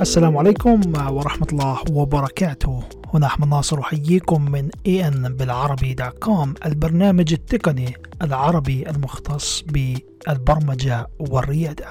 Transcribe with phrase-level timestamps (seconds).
[0.00, 2.82] السلام عليكم ورحمة الله وبركاته.
[3.14, 11.86] هنا أحمد ناصر أحييكم من ان بالعربي دوت كوم البرنامج التقني العربي المختص بالبرمجة والريادة.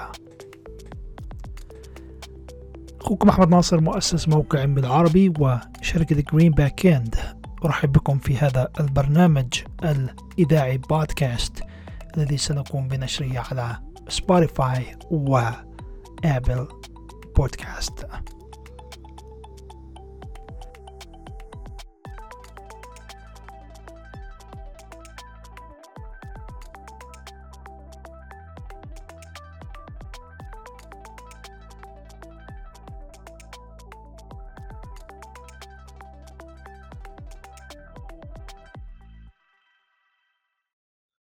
[3.00, 7.16] أخوكم أحمد ناصر مؤسس موقع بالعربي وشركة جرين باك اند
[7.64, 11.62] أرحب بكم في هذا البرنامج الإذاعي بودكاست
[12.16, 13.76] الذي سنقوم بنشره على
[14.08, 16.68] سبوتيفاي وآبل
[17.36, 18.06] بودكاست.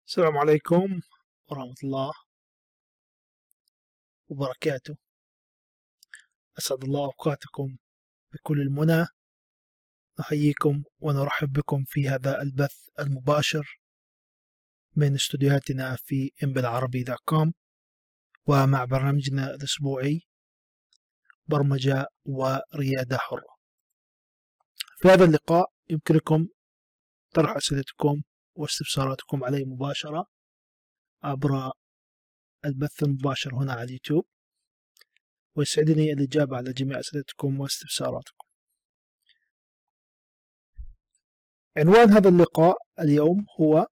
[0.07, 0.99] السلام عليكم
[1.47, 2.11] ورحمة الله
[4.29, 5.06] وبركاته.
[6.57, 7.77] أسعد الله أوقاتكم
[8.33, 9.05] بكل المنى.
[10.19, 13.79] نحييكم ونرحب بكم في هذا البث المباشر
[14.95, 17.53] من استديوهاتنا في بالعربي دوت كوم
[18.47, 20.21] ومع برنامجنا الأسبوعي
[21.47, 23.57] برمجة وريادة حرة.
[24.97, 26.47] في هذا اللقاء يمكنكم
[27.33, 28.21] طرح أسئلتكم
[28.55, 30.25] واستفساراتكم علي مباشرة
[31.23, 31.71] عبر
[32.65, 34.25] البث المباشر هنا على اليوتيوب.
[35.57, 38.47] ويسعدني الإجابة على جميع أسئلتكم واستفساراتكم.
[41.77, 43.87] عنوان هذا اللقاء اليوم هو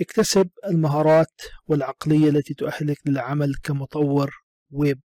[0.00, 1.34] اكتسب المهارات
[1.66, 4.30] والعقلية التي تؤهلك للعمل كمطور
[4.70, 5.00] ويب.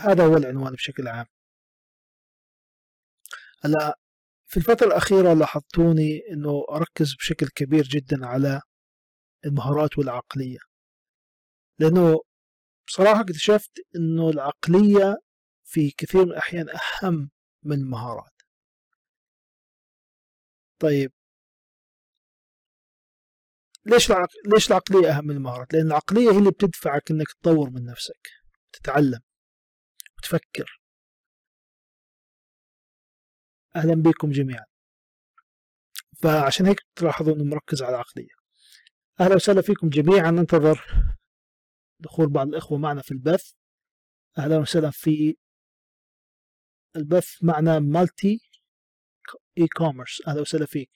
[0.00, 1.26] هذا هو العنوان بشكل عام.
[3.64, 3.98] هلا
[4.46, 8.60] في الفترة الأخيرة لاحظتوني أنه أركز بشكل كبير جدا على
[9.46, 10.58] المهارات والعقلية.
[11.78, 12.20] لأنه
[12.86, 15.16] بصراحة اكتشفت أنه العقلية
[15.64, 17.30] في كثير من الأحيان أهم
[17.62, 18.32] من المهارات.
[20.80, 21.12] طيب.
[23.86, 24.28] ليش العق...
[24.54, 28.28] ليش العقلية أهم من المهارات؟ لأن العقلية هي اللي بتدفعك إنك تطور من نفسك
[28.72, 29.20] تتعلم
[30.18, 30.80] وتفكر
[33.76, 34.64] أهلا بكم جميعا.
[36.22, 38.35] فعشان هيك تلاحظوا أنه مركز على العقلية.
[39.20, 40.30] أهلا وسهلا فيكم جميعا.
[40.30, 40.84] ننتظر
[42.00, 43.52] دخول بعض الإخوة معنا في البث.
[44.38, 45.36] أهلا وسهلا في
[46.96, 48.40] البث معنا مالتي
[49.58, 50.90] اي كوميرس أهلا وسهلا فيك.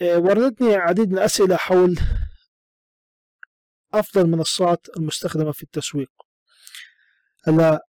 [0.00, 1.96] إيه، وردتني عديد من الأسئلة حول
[3.94, 6.12] أفضل المنصات المستخدمة في التسويق.
[7.46, 7.86] هلا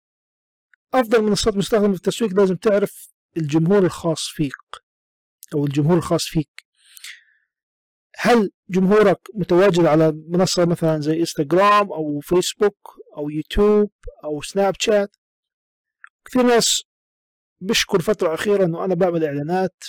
[0.94, 4.54] أفضل منصات مستخدمة في التسويق لازم تعرف الجمهور الخاص فيك
[5.56, 6.66] أو الجمهور الخاص فيك.
[8.18, 12.78] هل جمهورك متواجد على منصة مثلا زي انستغرام أو فيسبوك
[13.18, 13.92] أو يوتيوب
[14.24, 15.16] أو سناب شات
[16.26, 16.84] كثير ناس
[17.62, 19.84] بيشكوا الفترة الأخيرة إنه أنا بعمل إعلانات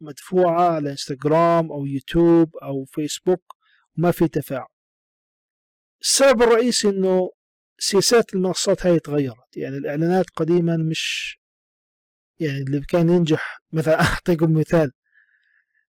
[0.00, 3.42] مدفوعة على انستغرام أو يوتيوب أو فيسبوك
[3.98, 4.66] وما في تفاعل.
[6.02, 7.30] السبب الرئيسي إنه
[7.78, 11.36] سياسات المنصات هاي تغيرت يعني الإعلانات قديما مش
[12.40, 14.92] يعني اللي كان ينجح مثلا أعطيكم مثال.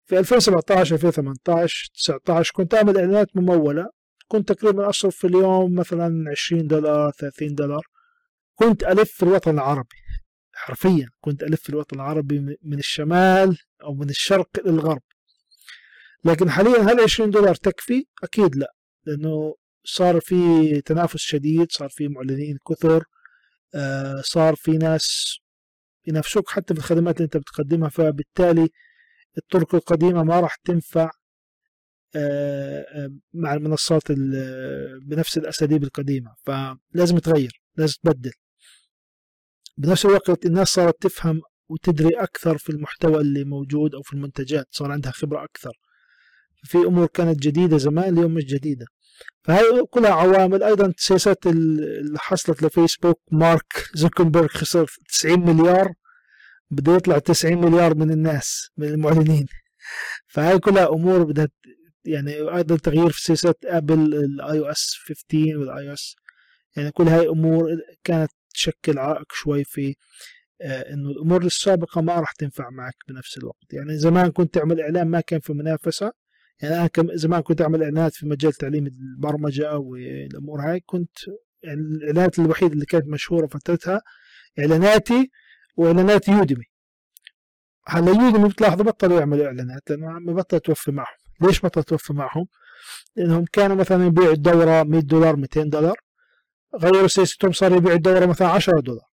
[0.06, 3.91] في 2017 2018 19 كنت أعمل إعلانات ممولة.
[4.28, 7.82] كنت تقريبا أصرف في اليوم مثلا 20 دولار 30 دولار.
[8.54, 9.97] كنت ألف في الوطن العربي
[10.54, 15.03] حرفيا كنت ألف في الوطن العربي من الشمال أو من الشرق للغرب.
[16.24, 18.74] لكن حاليا هل 20 دولار تكفي؟ أكيد لا
[19.06, 19.54] لأنه
[19.84, 23.04] صار في تنافس شديد صار في معلنين كثر
[23.74, 25.38] آه، صار في ناس
[26.07, 28.69] ينافسوك حتى في الخدمات اللي انت بتقدمها فبالتالي
[29.39, 31.11] الطرق القديمة ما راح تنفع
[32.17, 34.13] آه، آه، مع المنصات
[35.03, 36.35] بنفس الأساليب القديمة.
[36.45, 38.33] فلازم تغير لازم تبدل.
[39.77, 44.93] بنفس الوقت الناس صارت تفهم وتدري أكثر في المحتوى اللي موجود أو في المنتجات صار
[44.93, 45.72] عندها خبرة أكثر.
[46.62, 48.86] في أمور كانت جديدة زمان اليوم مش جديدة.
[49.44, 50.62] فهي كلها عوامل.
[50.62, 53.20] أيضا سياسات اللي حصلت لفيسبوك.
[53.32, 55.92] مارك زوكنبرغ خسر 90 مليار.
[56.70, 59.47] بده يطلع 90 مليار من الناس من المعلنين.
[60.26, 61.48] فهي كلها أمور بدها
[62.04, 66.16] يعني أيضا تغيير في سياسات أبل ال iOS 15 وال iOS.
[66.76, 67.68] يعني كل هاي أمور
[68.04, 69.94] كانت تشكل عائق شوي في
[70.62, 73.72] آه إنه الأمور السابقة ما راح تنفع معك بنفس الوقت.
[73.72, 76.12] يعني زمان كنت تعمل إعلان ما كان في منافسة.
[76.62, 80.80] يعني أنا كم زمان كنت أعمل إعلانات في مجال تعليم البرمجة والأمور هاي.
[80.80, 81.18] كنت
[81.62, 84.03] يعني الإعلانات الوحيدة اللي كانت مشهورة فترتها
[84.59, 85.30] إعلاناتي
[85.76, 86.64] وإعلانات يودمي
[87.86, 91.16] هلأ يوديمي بتلاحظوا بطلوا يعملوا إعلانات لأنه عم بطل توفي معهم.
[91.41, 92.47] ليش بطل توفي معهم؟
[93.16, 95.97] لأنهم كانوا مثلا يبيعوا الدورة 100 دولار 200 دولار.
[96.76, 99.06] غيروا سياستهم صار يبيع الدورة مثلا 10 دولار.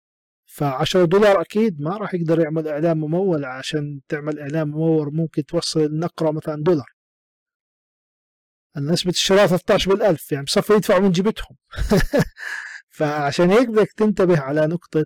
[0.45, 5.45] ف 10 دولار أكيد ما راح يقدر يعمل إعلان ممول عشان تعمل إعلان ممول ممكن
[5.45, 6.98] توصل النقره مثلا دولار.
[8.77, 11.57] نسبة الشراء 13 بالألف يعني بصفوا يدفعوا من جيبتهم.
[12.97, 15.05] فعشان هيك بدك تنتبه على نقطة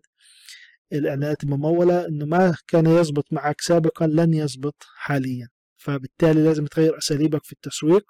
[0.94, 5.48] الإعلانات الممولة إنه ما كان يزبط معك سابقا لن يزبط حاليا.
[5.78, 8.04] فبالتالي لازم تغير أساليبك في التسويق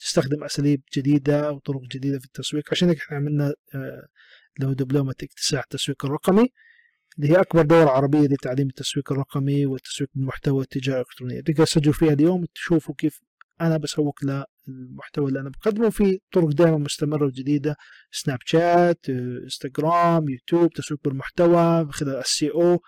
[0.00, 2.64] تستخدم أساليب جديدة وطرق جديدة في التسويق.
[2.70, 4.06] عشان هيك إحنا عملنا آه،
[4.60, 6.48] له دبلومة اكتساح التسويق الرقمي
[7.18, 12.12] اللي هي أكبر دورة عربية لتعليم التسويق الرقمي والتسويق بالمحتوى التجاري الإلكترونية تقدر تسجل فيها
[12.12, 13.20] اليوم تشوفوا كيف
[13.60, 14.24] أنا بسوق
[14.68, 17.76] للمحتوى اللي أنا بقدمه في طرق دائما مستمرة وجديدة.
[18.10, 22.82] سناب شات إنستغرام يوتيوب تسويق بالمحتوى من خلال ال SEO.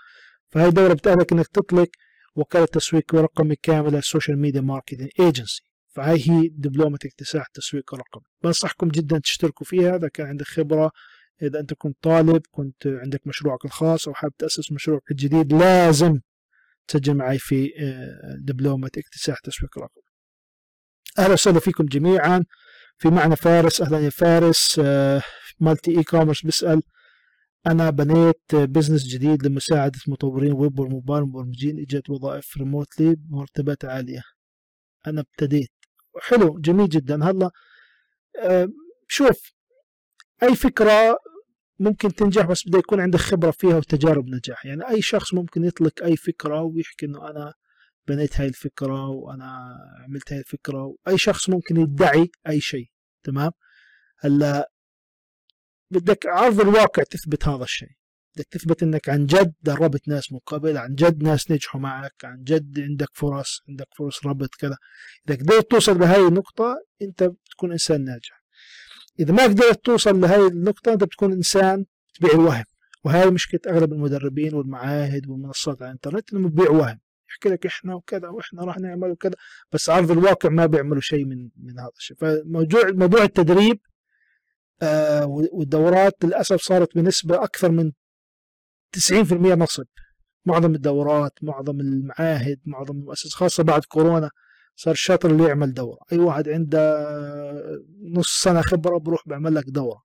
[0.49, 1.89] فهي دورة بتأهلك إنك تطلق
[2.37, 8.89] وكالة تسويق رقمي كاملة social media marketing agency فهي هي دبلومة اكتساح التسويق الرقمي بنصحكم
[8.89, 10.91] جدا تشتركوا فيها إذا كان عندك خبرة
[11.43, 16.21] إذا أنت كنت طالب كنت عندك مشروعك الخاص أو حابب تأسس مشروعك الجديد لازم
[16.89, 20.08] تسجل معي في آه، دبلومة اكتساح تسويق رقمي.
[21.19, 22.45] أهلا وسهلا فيكم جميعا.
[22.99, 23.81] في معنا فارس.
[23.81, 24.81] أهلا يا فارس.
[24.85, 25.23] آه،
[25.61, 26.83] Multi E-commerce بيسأل
[27.67, 34.23] أنا بنيت business جديد لمساعدة مطورين ويب والموبايل مبرمجين إجت وظائف remotely بمرتبات عالية.
[35.07, 35.71] أنا ابتديت.
[36.23, 37.25] حلو جميل جدا.
[37.25, 37.51] هلا
[38.43, 38.69] آه،
[39.09, 39.53] شوف
[40.43, 41.19] أي فكرة
[41.79, 44.67] ممكن تنجح بس بده يكون عندك خبرة فيها وتجارب نجاح.
[44.67, 47.55] يعني أي شخص ممكن يطلق أي فكرة ويحكي إنه أنا
[48.09, 52.91] بنيت هاي الفكرة وأنا عملت هاي الفكرة وأي شخص ممكن يدعي أي شيء
[53.25, 53.51] تمام؟
[54.19, 54.71] هلأ
[55.91, 57.99] بدك عرض الواقع تثبت هذا الشيء
[58.39, 62.43] بدك تثبت إنك عن جد دربت ناس من قبل عن جد ناس نجحوا معك عن
[62.43, 64.77] جد عندك فرص عندك فرص ربط كذا.
[65.29, 68.43] إذا قدرت توصل لهي النقطة أنت بتكون إنسان ناجح.
[69.21, 71.85] إذا ما قدرت توصل لهي النقطة أنت بتكون إنسان
[72.15, 72.65] تبيع الوهم
[73.05, 77.01] وهي مشكلة أغلب المدربين والمعاهد والمنصات على الإنترنت انهم بيبيعوا وهم.
[77.31, 79.35] يحكي لك إحنا وكذا وإحنا راح نعمل وكذا
[79.73, 82.17] بس عرض الواقع ما بيعملوا شيء من من هذا الشيء.
[82.17, 83.81] فموضوع موضوع التدريب
[84.83, 87.93] آه والدورات للأسف صارت بنسبة أكثر من
[88.93, 89.87] 90% نصب.
[90.47, 94.31] معظم الدورات معظم المعاهد معظم المؤسسات خاصة بعد كورونا
[94.77, 95.99] صار الشاطر اللي يعمل دورة.
[96.13, 97.09] أي واحد عنده
[98.17, 100.03] نص سنة خبرة بروح بيعمل لك دورة.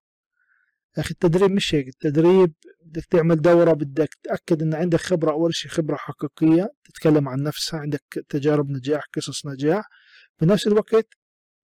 [0.96, 2.52] يا أخي التدريب مش هيك التدريب
[2.84, 7.80] بدك تعمل دورة بدك تأكد إن عندك خبرة أول شيء خبرة حقيقية تتكلم عن نفسها
[7.80, 9.88] عندك تجارب نجاح قصص نجاح.
[10.38, 11.08] في نفس الوقت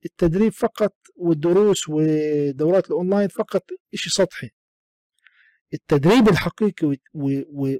[0.04, 3.62] التدريب فقط والدروس ودورات الأونلاين فقط
[3.94, 4.50] شيء سطحي.
[5.74, 6.96] التدريب الحقيقي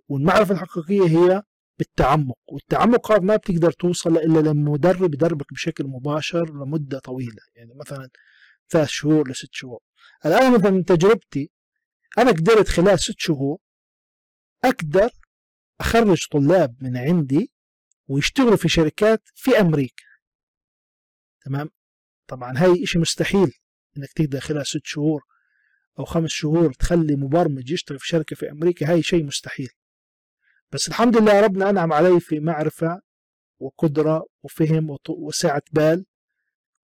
[0.09, 1.43] والمعرفة الحقيقية هي
[1.79, 7.43] بالتعمق والتعمق هذا ما بتقدر توصل إلا لما مدرب يدربك بشكل مباشر لمدة طويلة.
[7.55, 8.09] يعني مثلا
[8.71, 9.79] ثلاث شهور لست شهور.
[10.27, 11.51] الآن مثلا من تجربتي
[12.19, 13.59] أنا قدرت خلال ست شهور
[14.65, 15.11] أقدر
[15.81, 17.53] أخرج طلاب من عندي
[18.09, 20.05] ويشتغلوا في شركات في أمريكا.
[21.45, 21.71] تمام؟
[22.27, 23.53] طبعا هاي إشي مستحيل
[23.97, 25.23] إنك تقدر خلال ست شهور
[25.99, 28.91] أو خمس شهور تخلي مبرمج يشتغل في شركة في أمريكا.
[28.93, 29.69] هاي شيء مستحيل.
[30.73, 33.01] بس الحمد لله ربنا أنعم علي في معرفة
[33.61, 36.07] وقدرة وفهم وسعة بال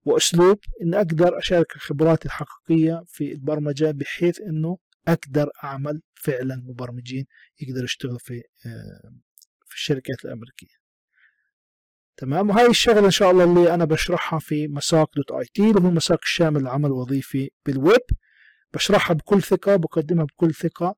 [0.05, 7.27] وأسلوب إن أقدر أشارك خبراتي الحقيقية في البرمجة بحيث إنه أقدر أعمل فعلا مبرمجين
[7.61, 9.11] يقدروا يشتغلوا في آه،
[9.67, 10.77] في الشركات الأمريكية.
[12.17, 15.91] تمام؟ وهاي الشغلة إن شاء الله اللي أنا بشرحها في مساق Dot IT اللي هو
[15.91, 18.01] مساق الشامل للعمل الوظيفي بالويب.
[18.75, 20.95] بشرحها بكل ثقة بقدمها بكل ثقة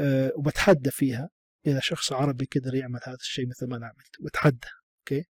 [0.00, 1.28] أه وبتحدى فيها
[1.66, 4.22] إذا شخص عربي قدر يعمل هذا الشيء مثل ما أنا عملت.
[4.22, 4.66] بتحدى
[4.98, 5.24] أوكي؟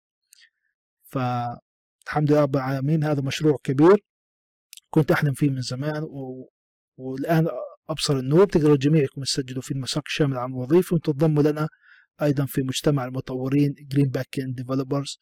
[1.04, 4.04] فالحمد لله رب العالمين هذا مشروع كبير.
[4.90, 6.50] كنت أحلم فيه من زمان و...
[6.96, 7.48] والآن
[7.90, 11.68] أبصر النور تقدروا جميعكم تسجلوا في المساق الشامل عن الوظيفة وتنضموا لنا
[12.22, 15.18] أيضا في مجتمع المطورين جرين backend developers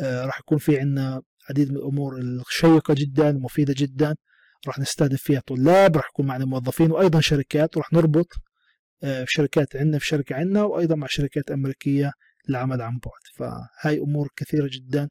[0.00, 4.14] راح يكون في عندنا عديد من الأمور الشيقة جدا مفيدة جدا
[4.66, 8.26] راح نستهدف فيها طلاب راح يكون معنا موظفين وأيضا شركات وراح نربط
[9.02, 12.12] آه، شركات عندنا في شركة عندنا وأيضا مع شركات أمريكية
[12.48, 13.22] للعمل عن بعد.
[13.82, 15.08] فهاي أمور كثيرة جدا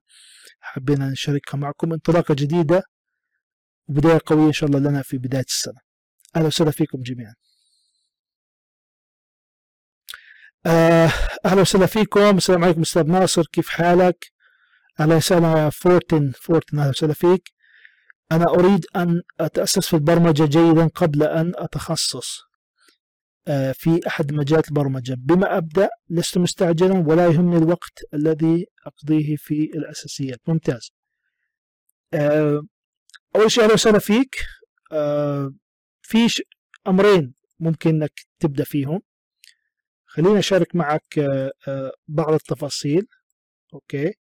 [0.59, 2.83] حبينا نشاركها معكم انطلاقة جديدة
[3.87, 5.90] وبداية قوية إن شاء الله لنا في بداية السنة.
[6.35, 7.35] أهلا وسهلا فيكم جميعا.
[10.65, 11.09] آه،
[11.45, 12.37] أهلا وسهلا فيكم.
[12.37, 13.43] السلام عليكم أستاذ ناصر.
[13.51, 14.31] كيف حالك؟
[14.99, 17.51] أهلا وسهلا فورتن فورتن أهلا وسهلا فيك.
[18.31, 22.39] أنا أريد أن أتأسس في البرمجة جيدا قبل أن أتخصص
[23.47, 25.15] آه، في أحد مجالات البرمجة.
[25.19, 30.39] بما أبدأ لست مستعجلا ولا يهمني الوقت الذي أقضيه في الأساسيات.
[30.47, 30.91] ممتاز.
[32.13, 32.61] آه،
[33.35, 34.35] أول شيء أهلا وسهلا فيك.
[36.01, 36.43] في
[36.87, 39.01] أمرين ممكن أنك تبدأ فيهم.
[40.05, 41.19] خليني أشارك معك
[42.07, 43.07] بعض التفاصيل.
[43.73, 44.13] أوكي.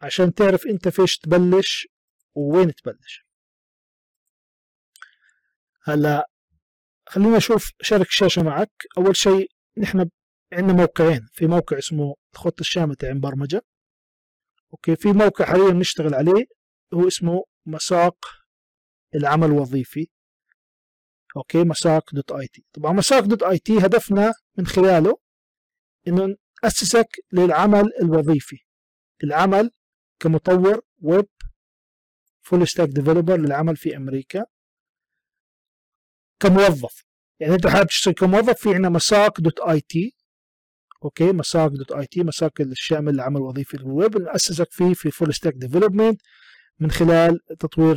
[0.00, 1.88] عشان تعرف أنت فيش تبلش
[2.34, 3.24] ووين تبلش.
[5.82, 6.30] هلأ
[7.08, 8.70] خلينا نشوف شارك الشاشة معك.
[8.98, 10.10] أول شيء نحن
[10.52, 11.28] عندنا موقعين.
[11.32, 13.62] في موقع اسمه الخطة الشاملة تاع برمجة
[14.72, 14.96] أوكي.
[14.96, 16.44] في موقع حاليا نشتغل عليه
[16.94, 18.26] هو اسمه مساق
[19.14, 20.08] العمل الوظيفي.
[21.38, 25.18] أوكي مساق Dot IT طبعا مساق Dot IT هدفنا من خلاله
[26.08, 28.58] إنه نأسسك للعمل الوظيفي.
[29.24, 29.70] العمل
[30.20, 31.26] كمطور ويب
[32.40, 34.44] full stack developer للعمل في أمريكا.
[36.40, 37.04] كموظف.
[37.40, 40.14] يعني أنت حابب تشتغل كموظف في عندنا مساق Dot IT
[41.04, 46.20] أوكي مساق Dot IT مساق الشامل للعمل الوظيفي الويب نأسسك فيه في full stack development
[46.80, 47.96] من خلال تطوير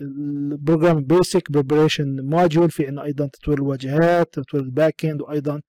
[0.00, 5.60] ال program basic preparation module في عندنا أيضا تطوير الواجهات تطوير ال backend وأيضا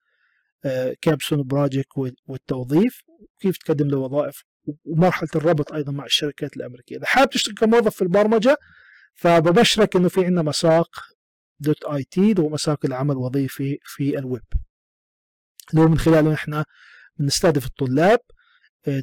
[1.02, 1.88] capstone project
[2.28, 3.02] والتوظيف
[3.40, 4.44] كيف تقدم له وظائف
[4.86, 6.98] ومرحلة الربط أيضا مع الشركات الأمريكية.
[6.98, 8.58] إذا حابب تشتغل كموظف في البرمجة
[9.16, 10.90] فببشرك إنه في عندنا مساق.
[11.60, 14.44] Dot IT اللي هو مساق العمل الوظيفي في الويب.
[15.72, 16.66] اللي هو من خلاله إحنا
[17.20, 18.41] بنستهدف الطلاب آه،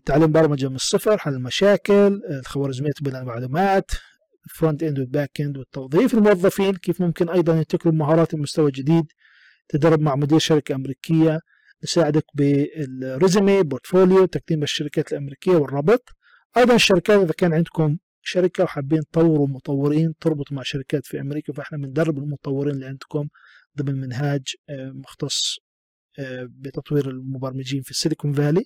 [0.05, 3.91] تعليم برمجة من الصفر حل المشاكل الخوارزميات بنية المعلومات
[4.55, 9.07] frontend وال backend والتوظيف الموظفين كيف ممكن أيضا ينتقلوا مهارات المستوى الجديد
[9.69, 11.41] تدرب مع مدير شركة أمريكية
[11.85, 16.09] نساعدك بال resume portfolio تقديم الشركات الأمريكية والربط.
[16.57, 21.79] أيضا الشركات إذا كان عندكم شركة وحابين تطوروا مطورين تربطوا مع شركات في أمريكا فإحنا
[21.79, 23.29] بندرب المطورين اللي عندكم
[23.79, 25.57] ضمن منهاج آه، مختص
[26.19, 28.65] آه، بتطوير المبرمجين في السيليكون فالي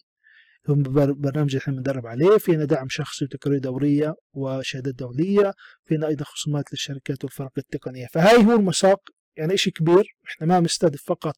[0.69, 2.39] هم برنامج إحنا بندرب عليه.
[2.39, 5.53] فينا دعم شخصي وتقارير دورية وشهادات دولية.
[5.85, 8.07] فينا أيضا خصومات للشركات والفرق التقنية.
[8.13, 9.01] فهاي هو المساق.
[9.37, 10.17] يعني إشي كبير.
[10.29, 11.35] إحنا ما مستهدف فقط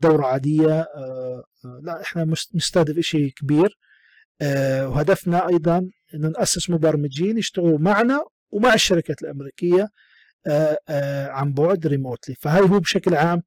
[0.00, 1.44] دورة عادية آه،
[1.82, 3.78] لا إحنا مستهدف إشي كبير.
[4.82, 5.78] وهدفنا أيضا
[6.14, 9.88] انه نأسس مبرمجين يشتغلوا معنا ومع الشركات الأمريكية
[10.46, 13.42] آه، آه، عن بعد ريموتلي فهاي هو بشكل عام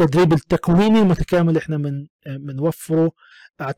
[0.00, 3.12] التدريب التكويني المتكامل إحنا من بنوفره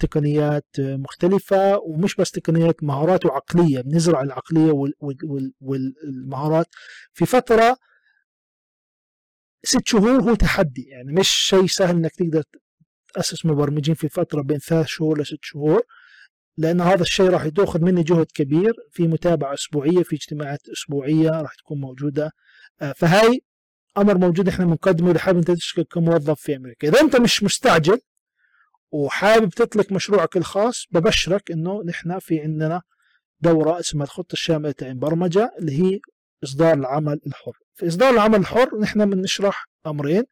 [0.01, 4.93] تقنيات مختلفة ومش بس تقنيات مهارات وعقلية بنزرع العقلية
[5.61, 6.67] والمهارات.
[7.13, 7.77] في فترة
[9.65, 12.43] ست شهور هو تحدي يعني مش شيء سهل إنك تقدر
[13.15, 15.83] تأسس مبرمجين في فترة بين ثلاث شهور لست شهور
[16.59, 21.55] لأن هذا الشيء راح يأخذ مني جهد كبير في متابعة أسبوعية في اجتماعات أسبوعية راح
[21.55, 22.31] تكون موجودة.
[22.83, 23.43] آه، فهاي
[23.99, 26.89] أمر موجود إحنا بنقدمه إذا حابب أنت تشتغل كموظف في أمريكا.
[26.89, 28.01] إذا أنت مش مستعجل
[28.93, 32.83] وحابب تطلق مشروعك الخاص ببشرك إنه نحن في عندنا
[33.41, 36.01] دورة اسمها الخطة الشاملة تاعت برمجة اللي هي
[36.45, 37.53] إصدار العمل الحر.
[37.75, 40.23] في إصدار العمل الحر نحن بنشرح أمرين.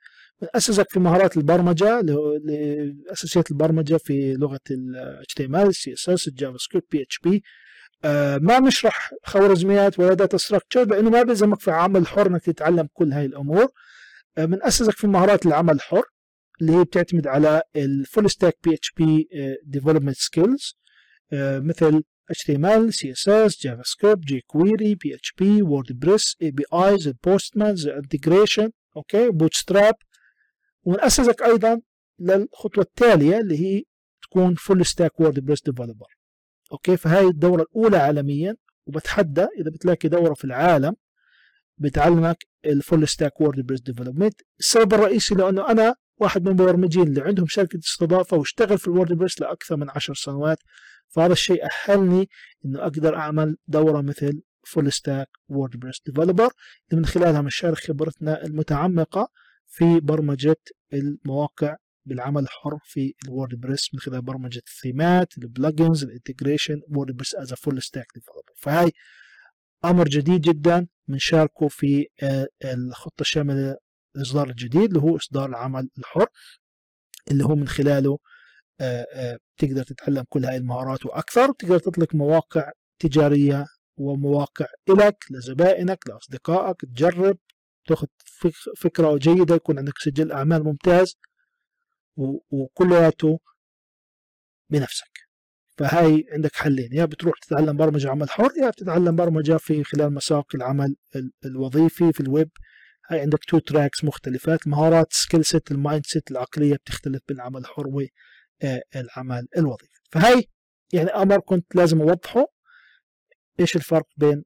[0.43, 2.01] أسسك في مهارات البرمجة
[2.45, 7.43] لأساسيات البرمجة في لغة ال HTML CSS ال JavaScript PHP
[8.41, 13.13] ما نشرح خوارزميات ولا data structure لأنه ما بيلزمك في عمل حر إنك تتعلم كل
[13.13, 13.69] هاي الأمور.
[14.37, 16.03] بنأسسك في مهارات العمل الحر
[16.61, 19.29] اللي هي بتعتمد على ال full stack PHP
[19.65, 20.77] development skills
[21.33, 29.95] مثل HTML, CSS, JavaScript, jQuery, PHP, WordPress, APIs, ال Postmans, integration, أوكي bootstrap.
[30.85, 31.81] ونأسسك أيضا
[32.19, 33.83] للخطوة التالية اللي هي
[34.23, 36.07] تكون full stack press developer
[36.73, 40.95] أوكي فهاي الدورة الأولى عالميا وبتحدى إذا بتلاقي دورة في العالم
[41.79, 47.47] بتعلمك ال full stack WordPress development السبب الرئيسي لأنه أنا واحد من المبرمجين اللي عندهم
[47.47, 50.59] شركة استضافة واشتغل في ال WordPress لأكثر من عشر سنوات
[51.09, 52.29] فهذا الشيء أهلني
[52.65, 56.51] إنه أقدر أعمل دورة مثل full stack WordPress developer
[56.93, 59.29] من خلالها مشارك خبرتنا المتعمقة
[59.67, 60.57] في برمجة
[60.93, 67.35] المواقع بالعمل الحر في ال WordPress من خلال برمجة الثيمات ال plugins ال integration WordPress
[67.35, 68.93] as full stack developer فهاي
[69.85, 73.77] أمر جديد جدا بنشاركه في آه، الخطة الشاملة
[74.17, 76.27] الاصدار الجديد اللي هو إصدار العمل الحر
[77.31, 78.19] اللي هو من خلاله
[78.81, 81.53] آه، آه، تقدر تتعلم كل هاي المهارات وأكثر.
[81.53, 83.67] تقدر تطلق مواقع تجارية
[83.97, 87.39] ومواقع لك لزبائنك لأصدقائك تجرب
[87.89, 88.07] تاخذ
[88.79, 91.17] فكرة جيدة يكون عندك سجل أعمال ممتاز.
[92.51, 93.41] وكلياته
[94.71, 95.11] بنفسك.
[95.79, 100.47] فهاي عندك حلين يا بتروح تتعلم برمجة عمل حر يا بتتعلم برمجة في خلال مساق
[100.55, 100.97] العمل
[101.45, 102.51] الوظيفي في الويب
[103.11, 107.87] هاي عندك two tracks مختلفات مهارات skill set ال mindset العقلية بتختلف بين العمل الحر
[107.87, 110.01] والعمل الوظيفي.
[110.13, 110.43] فهي
[110.93, 112.47] يعني أمر كنت لازم أوضحه
[113.61, 114.45] إيش الفرق بين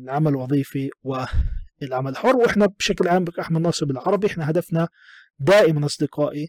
[0.00, 4.88] العمل الوظيفي والعمل الحر وإحنا بشكل عام أحمد ناصر بالعربي إحنا هدفنا
[5.38, 6.48] دائما أصدقائي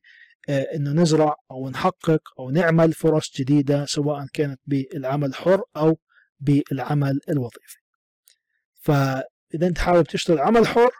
[0.49, 5.97] انه نزرع أو نحقق أو نعمل فرص جديدة سواء كانت بالعمل الحر أو
[6.39, 7.77] بالعمل الوظيفي.
[8.81, 10.91] فإذا أنت حابب تشتغل عمل حر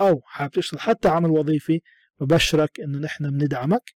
[0.00, 1.80] أو حابب تشتغل حتى عمل وظيفي
[2.20, 3.94] ببشرك إنه نحن بندعمك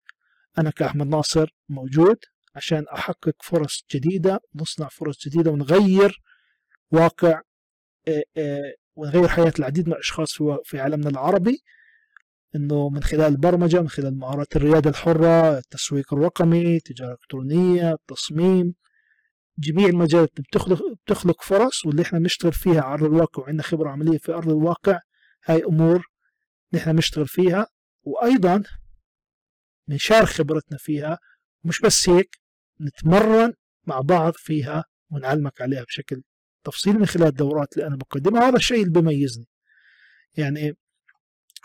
[0.58, 2.16] أنا كأحمد ناصر موجود
[2.54, 6.20] عشان أحقق فرص جديدة نصنع فرص جديدة ونغير
[6.90, 7.40] واقع
[8.96, 11.62] ونغير حياة العديد من الأشخاص في عالمنا العربي
[12.56, 18.75] إنه من خلال البرمجة من خلال مهارات الريادة الحرة التسويق الرقمي التجارة الإلكترونية التصميم
[19.59, 24.18] جميع المجالات بتخلق بتخلق فرص واللي إحنا بنشتغل فيها على أرض الواقع وعندنا خبرة عملية
[24.18, 24.99] في أرض الواقع
[25.44, 26.06] هاي أمور
[26.73, 27.66] نحن بنشتغل فيها.
[28.04, 28.62] وأيضا
[29.88, 31.18] بنشارك خبرتنا فيها
[31.64, 32.37] مش بس هيك
[32.80, 33.52] نتمرن
[33.87, 36.23] مع بعض فيها ونعلمك عليها بشكل
[36.64, 38.49] تفصيلي من خلال الدورات اللي أنا بقدمها.
[38.49, 39.47] هذا الشيء اللي بيميزني.
[40.37, 40.76] يعني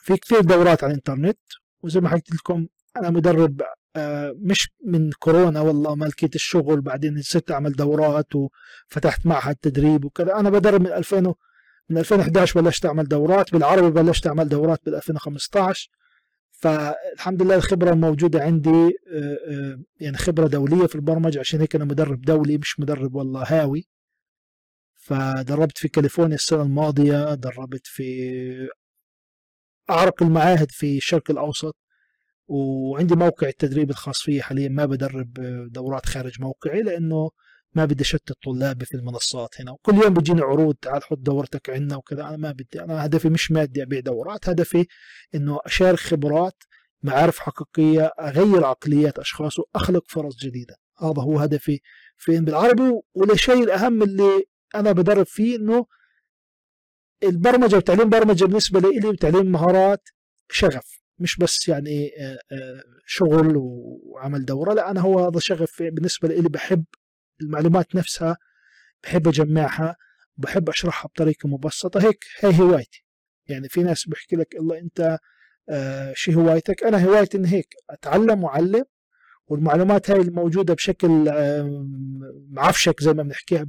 [0.08, 1.40] في كثير دورات على الإنترنت
[1.84, 3.62] وزي ما حكيت لكم أنا مدرب
[3.96, 10.06] آه، مش من كورونا والله ما لقيت الشغل بعدين صرت أعمل دورات وفتحت معهد تدريب
[10.06, 10.40] وكذا.
[10.40, 11.34] أنا بدرب من 2000
[11.90, 15.90] من 2011 بلشت أعمل دورات بالعربي بلشت أعمل دورات بال 2015
[16.52, 21.86] فالحمد لله الخبرة الموجودة عندي آه، آه، يعني خبرة دولية في البرمجة عشان هيك أنا
[21.86, 23.88] مدرب دولي مش مدرب والله هاوي.
[24.96, 28.70] فدربت في كاليفورنيا السنة الماضية دربت في
[29.90, 31.76] أعرق المعاهد في الشرق الأوسط
[32.48, 35.34] وعندي موقع التدريب الخاص فيه حاليا ما بدرب
[35.72, 37.30] دورات خارج موقعي لأنه
[37.74, 39.72] ما بدي أشتت طلابي في المنصات هنا.
[39.72, 43.52] وكل يوم بيجيني عروض تعال حط دورتك عندنا وكذا أنا ما بدي أنا هدفي مش
[43.52, 44.86] مادي أبيع دورات هدفي
[45.36, 46.64] إنه أشارك خبرات
[47.04, 50.76] معارف حقيقية أغير عقليات أشخاص وأخلق فرص جديدة.
[51.02, 51.80] هذا هو هدفي
[52.18, 54.44] في بالعربي والشيء الأهم اللي
[54.76, 55.86] أنا بدرب فيه إنه
[57.24, 60.10] البرمجة وتعليم برمجة بالنسبة لي وتعليم مهارات
[60.52, 66.28] شغف مش بس يعني آه، آه، شغل وعمل دورة لا أنا هو هذا شغف بالنسبة
[66.28, 66.86] لي بحب
[67.42, 68.38] المعلومات نفسها
[69.04, 69.96] بحب أجمعها
[70.38, 72.08] بحب أشرحها بطريقة مبسطة.
[72.08, 73.04] هيك هي هوايتي.
[73.48, 75.20] يعني في ناس بيحكي لك الله أنت
[75.70, 78.86] آه شو هوايتك؟ أنا هوايتي إن هيك أتعلم وأعلم
[79.48, 81.32] والمعلومات هاي الموجودة بشكل
[82.52, 83.64] معفشك زي ما بنحكيها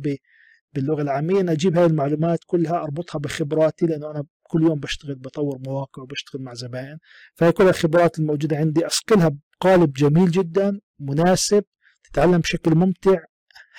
[0.72, 5.59] باللغة العامية أنا أجيب هاي المعلومات كلها أربطها بخبراتي لأنه أنا كل يوم بشتغل بطور
[5.66, 6.98] مواقع وبشتغل مع زبائن.
[7.35, 8.87] فهي كل الخبرات الموجودة عندي.
[8.87, 11.64] اصقلها بقالب جميل جدا مناسب
[12.04, 13.24] تتعلم بشكل ممتع.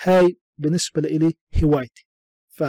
[0.04, 2.06] هاي بالنسبة لي هوايتي.
[2.50, 2.64] ف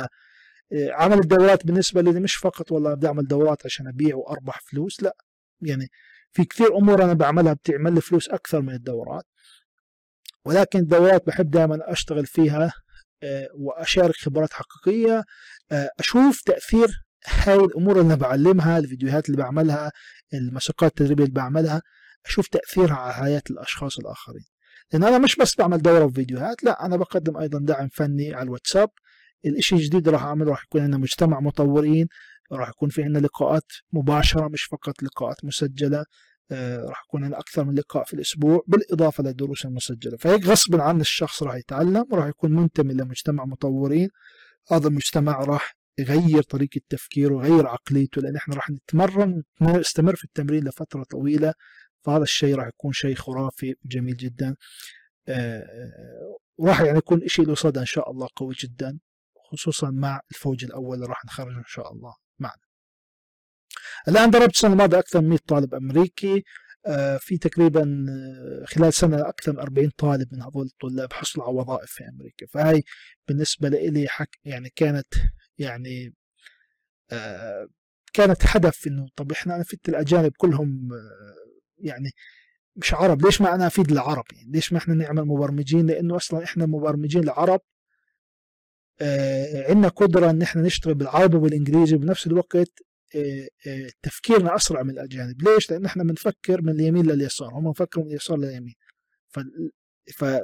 [0.73, 5.17] عمل الدورات بالنسبة لي مش فقط والله بدي أعمل دورات عشان أبيع وأربح فلوس لا.
[5.61, 5.89] يعني
[6.33, 9.25] في كثير أمور أنا بعملها بتعمل لي فلوس أكثر من الدورات.
[10.45, 12.73] ولكن الدورات بحب دائما أشتغل فيها آه،
[13.55, 15.25] وأشارك خبرات حقيقية.
[15.73, 19.93] آه، أشوف تأثير هاي الأمور اللي بعلمها الفيديوهات اللي بعملها
[20.35, 21.83] المساقات التدريبية اللي بعملها
[22.27, 24.45] أشوف تأثيرها على حياة الأشخاص الآخرين.
[24.93, 28.91] لأن أنا مش بس بعمل دورة وفيديوهات لا أنا بقدم أيضا دعم فني على الواتساب.
[29.47, 32.09] الإشي الجديد راح أعمله راح يكون عندنا مجتمع مطورين
[32.53, 35.99] راح يكون في عندنا لقاءات مباشرة مش فقط لقاءات مسجلة.
[35.99, 36.05] آه،
[36.89, 40.17] راح يكون عندنا أكثر من لقاء في الأسبوع بالإضافة للدروس المسجلة.
[40.17, 44.09] فهيك غصبا عن الشخص راح يتعلم وراح يكون منتمي لمجتمع مطورين.
[44.73, 50.65] هذا المجتمع راح يغير طريقة تفكيره ويغير عقليته لأن إحنا راح نتمرن ونستمر في التمرين
[50.65, 51.55] لفترة طويلة.
[52.05, 54.57] فهذا الشيء راح يكون شيء خرافي جميل جدا.
[55.29, 55.65] آه،
[56.59, 58.99] وراح يعني يكون شيء له صدى إن شاء الله قوي جدا
[59.53, 62.15] خصوصا مع الفوج الأول اللي راح نخرجه إن شاء الله.
[62.39, 62.70] معنا.
[64.09, 66.45] الآن ضربت السنة الماضية أكثر من 100 طالب أمريكي
[66.87, 71.55] آه، في تقريبا آه، خلال سنة أكثر من 40 طالب من هذول الطلاب حصلوا على
[71.57, 72.47] وظائف في أمريكا.
[72.47, 72.83] فهي
[73.29, 75.15] بالنسبة لي حك يعني كانت
[75.59, 76.15] يعني
[77.13, 77.69] آه،
[78.13, 80.89] كانت هدف إنه طب إحنا نفيد الأجانب كلهم
[81.79, 82.11] يعني
[82.77, 83.25] مش عرب.
[83.27, 87.23] ليش ما أنا أفيد العرب؟ يعني ليش ما إحنا نعمل مبرمجين؟ لأنه أصلا إحنا مبرمجين
[87.23, 87.61] العرب
[89.69, 92.83] عندنا قدرة إن إحنا نشتغل بالعربي والإنجليزي وبنفس الوقت
[94.03, 95.43] تفكيرنا أسرع من الأجانب.
[95.43, 98.75] ليش؟ لأن إحنا بنفكر من اليمين لليسار هم بفكروا من اليسار لليمين.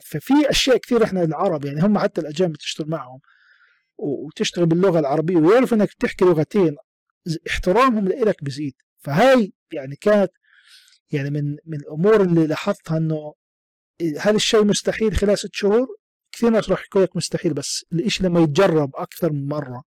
[0.04, 3.20] ففي أشياء كثير إحنا العرب يعني هم حتى الأجانب تشتغل معهم
[3.98, 6.76] وتشتغل باللغة العربية ويعرف إنك تحكي لغتين
[7.48, 10.32] احترامهم لك بزيد فهاي يعني كانت
[11.10, 13.34] يعني من من الأمور اللي لاحظتها إنه
[14.18, 15.86] هل الشيء مستحيل خلال ست شهور؟
[16.32, 19.82] كثير ناس راح يقول لك مستحيل بس الإشي لما يتجرب أكثر من مرة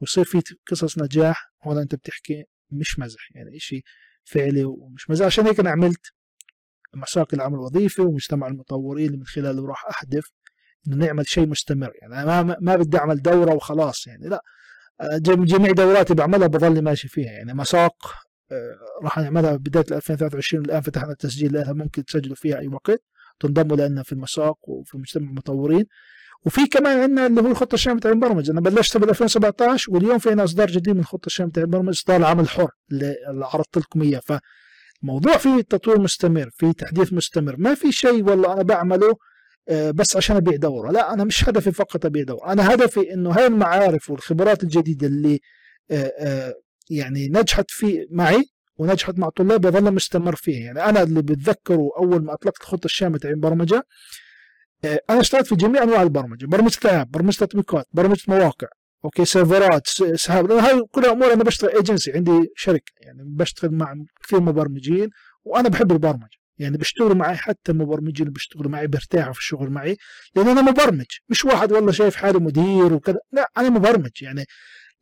[0.00, 3.82] ويصير في قصص نجاح هون أنت بتحكي مش مزح يعني شيء
[4.24, 5.26] فعلي ومش مزح.
[5.26, 6.12] عشان هيك أنا عملت
[6.94, 10.32] مساق العمل الوظيفي ومجتمع المطورين اللي من خلاله راح اهدف
[10.88, 11.92] إنه نعمل شيء مستمر.
[12.02, 14.42] يعني ما ما بدي أعمل دورة وخلاص يعني لا.
[15.22, 17.32] جميع دوراتي بعملها بظل ماشي فيها.
[17.32, 18.14] يعني مساق
[18.52, 23.02] آه، راح نعملها بداية 2023 الآن فتحنا التسجيل لها ممكن تسجلوا فيها أي وقت
[23.40, 25.86] تنضموا لنا في المساق وفي مجتمع المطورين.
[26.46, 28.52] وفي كمان عندنا اللي هو الخطه الشامله تاع البرمجة.
[28.52, 32.16] أنا بلشت بال 2017 واليوم في عندنا اصدار جديد من الخطه الشامله تاع البرمجة إصدار
[32.16, 34.20] العمل الحر اللي عرضت لكم إياه.
[35.00, 37.56] فالموضوع فيه تطوير مستمر في تحديث مستمر.
[37.58, 39.16] ما في شيء والله أنا بعمله
[39.68, 40.90] آه، بس عشان أبيع دوره.
[40.90, 42.52] لا أنا مش هدفي فقط أبيع دوره.
[42.52, 45.40] أنا هدفي إنه هاي المعارف والخبرات الجديدة اللي
[45.90, 46.54] آه، آه،
[46.90, 48.44] يعني نجحت في معي
[48.76, 50.60] ونجحت مع طلاب يظل مستمر فيها.
[50.60, 53.82] يعني أنا اللي بتذكره أول ما أطلقت الخطه الشامله تاع البرمجة
[54.84, 58.68] أنا اشتغلت في جميع أنواع البرمجة برمجة app برمجة تطبيقات برمجة مواقع
[59.04, 64.40] أوكي سيرفرات سحاب هاي كلها امور أنا بشتغل ايجنسي عندي شركة يعني بشتغل مع كثير
[64.40, 65.10] مبرمجين
[65.44, 69.96] وأنا بحب البرمجة يعني بيشتغلوا معي حتى المبرمجين اللي بيشتغلوا معي بيرتاحوا في الشغل معي
[70.36, 74.44] لأن أنا مبرمج مش واحد والله شايف حاله مدير وكذا لا أنا مبرمج يعني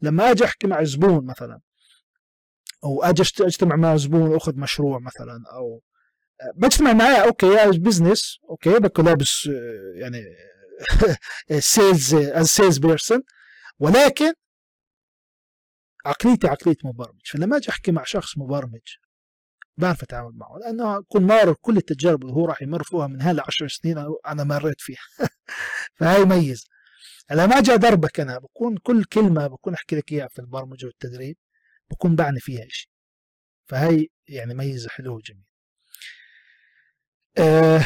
[0.03, 1.61] لما أجي أحكي مع زبون مثلا
[2.85, 5.83] أو أجي أجتمع مع زبون واخذ مشروع مثلا أو
[6.57, 9.49] بجتمع معاه أوكي يا business أوكي بكون لابس
[9.95, 10.25] يعني
[11.59, 13.23] sales as sales person
[13.79, 14.33] ولكن
[16.07, 17.21] عقليتي عقلية مبرمج.
[17.27, 18.97] فلما أجي أحكي مع شخص مبرمج
[19.77, 20.59] بعرف أتعامل معه.
[20.59, 24.45] لأنه اكون مار كل التجارب اللي هو راح يمر فيها من هلا 10 سنين أنا
[24.45, 25.03] مريت فيها.
[25.99, 26.65] فهي يميز
[27.31, 31.37] لما أجي ادربك أنا بكون كل كلمة بكون أحكي لك إياها في البرمجة والتدريب
[31.91, 32.91] بكون بعني فيها شيء
[33.69, 35.48] فهي يعني ميزة حلوة وجميلة.
[37.39, 37.85] آه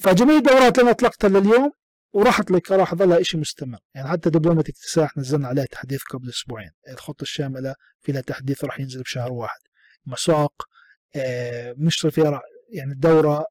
[0.00, 1.72] فجميع الدورات اللي أنا أطلقتها لليوم
[2.12, 3.78] وراحت لك راح ظلها شيء مستمر.
[3.94, 6.70] يعني حتى دبلومة اكتساح نزلنا عليها تحديث قبل أسبوعين.
[6.88, 9.60] الخطة الشاملة في لها تحديث راح ينزل بشهر واحد.
[10.06, 10.52] مساق
[11.16, 12.40] آه بنشتغل فيها
[12.72, 13.44] يعني الدورة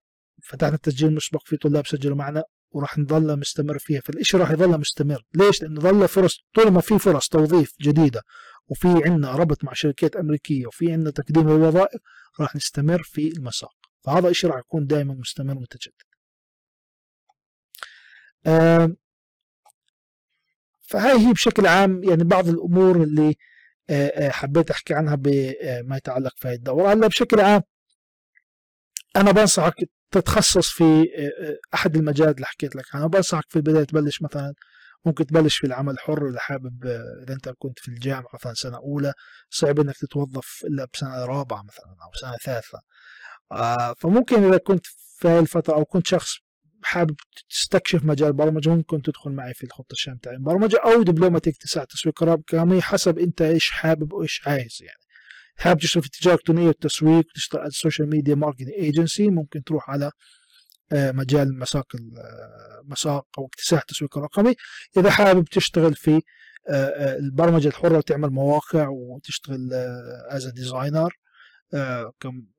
[0.43, 4.01] فتحنا التسجيل مسبق في طلاب سجلوا معنا وراح نظل مستمر فيها.
[4.01, 5.23] فالإشي راح يظل مستمر.
[5.33, 8.21] ليش؟ لأنه ظل فرص طول ما في فرص توظيف جديدة
[8.67, 12.01] وفي عندنا ربط مع شركات أمريكية وفي عندنا تقديم للوظائف
[12.39, 13.80] راح نستمر في المساق.
[14.03, 15.93] فهذا الشيء راح يكون دائما مستمر متجدد
[18.47, 18.95] آه
[20.81, 23.35] فهاي هي بشكل عام يعني بعض الأمور اللي
[23.89, 26.93] آه، آه، حبيت أحكي عنها بما يتعلق في هذه الدورة.
[26.93, 27.61] هلا بشكل عام
[29.15, 29.73] أنا بنصحك
[30.11, 33.07] تتخصص في آه، أحد المجالات اللي حكيت لك عنها.
[33.07, 34.53] بنصحك في البداية تبلش مثلا
[35.05, 36.85] ممكن تبلش في العمل الحر إذا حابب
[37.23, 39.13] إذا أنت كنت في الجامعة مثلا سنة أولى
[39.49, 42.79] صعب إنك تتوظف إلا بسنة رابعة مثلا أو سنة ثالثة.
[43.97, 44.85] فممكن إذا كنت
[45.17, 46.37] في هذه الفترة أو كنت شخص
[46.83, 47.15] حابب
[47.49, 52.23] تستكشف مجال البرمجه ممكن تدخل معي في الخطة الشامله تاع البرمجه أو دبلومه اكتساح تسويق
[52.23, 55.01] رقمي حسب أنت إيش حابب وإيش عايز يعني.
[55.55, 60.11] حابب تشتغل في التجارة الإلكترونية والتسويق تشتغل ال social media marketing agency ممكن تروح على
[60.91, 64.55] آه، مجال مساق آه، مساق أو اكتساح التسويق الرقمي
[64.97, 66.21] إذا حابب تشتغل في
[66.69, 69.69] آه، البرمجة الحرة وتعمل مواقع وتشتغل
[70.29, 71.13] as designer
[71.73, 72.13] آه،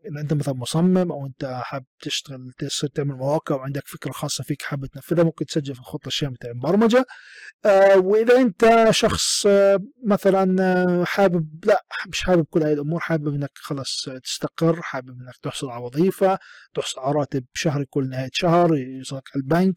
[0.06, 4.62] إن أنت مثلا مصمم أو أنت حابب تشتغل تصير تعمل مواقع وعندك فكرة خاصة فيك
[4.62, 7.04] حابب تنفذها ممكن تسجل في الخطة الشاملة بتاع البرمجة.
[7.64, 13.50] آه، وإذا أنت شخص آه، مثلا حابب لا مش حابب كل هاي الأمور حابب إنك
[13.54, 16.38] خلص تستقر حابب إنك تحصل على وظيفة
[16.74, 19.74] تحصل على راتب شهري كل نهاية شهر يوصلك على البنك.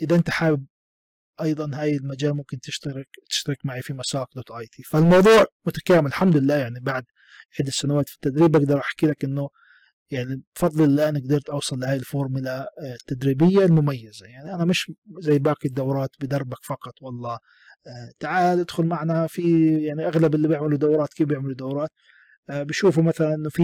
[0.00, 0.66] إذا أنت حابب
[1.42, 4.82] أيضا هاي المجال ممكن تشترك تشترك معي في مساق dot IT.
[4.82, 7.04] فالموضوع متكامل الحمد لله يعني بعد
[7.60, 9.48] عدة سنوات في التدريب أقدر أحكي لك إنه
[10.10, 14.26] يعني بفضل الله أنا قدرت أوصل لهي الفورمولا آه، التدريبية المميزة.
[14.26, 17.38] يعني أنا مش زي باقي الدورات بدربك فقط والله
[17.86, 21.90] آه، تعال ادخل معنا في يعني أغلب اللي بيعملوا دورات كيف بيعملوا دورات؟
[22.50, 23.62] آه، بيشوفوا مثلا إنه في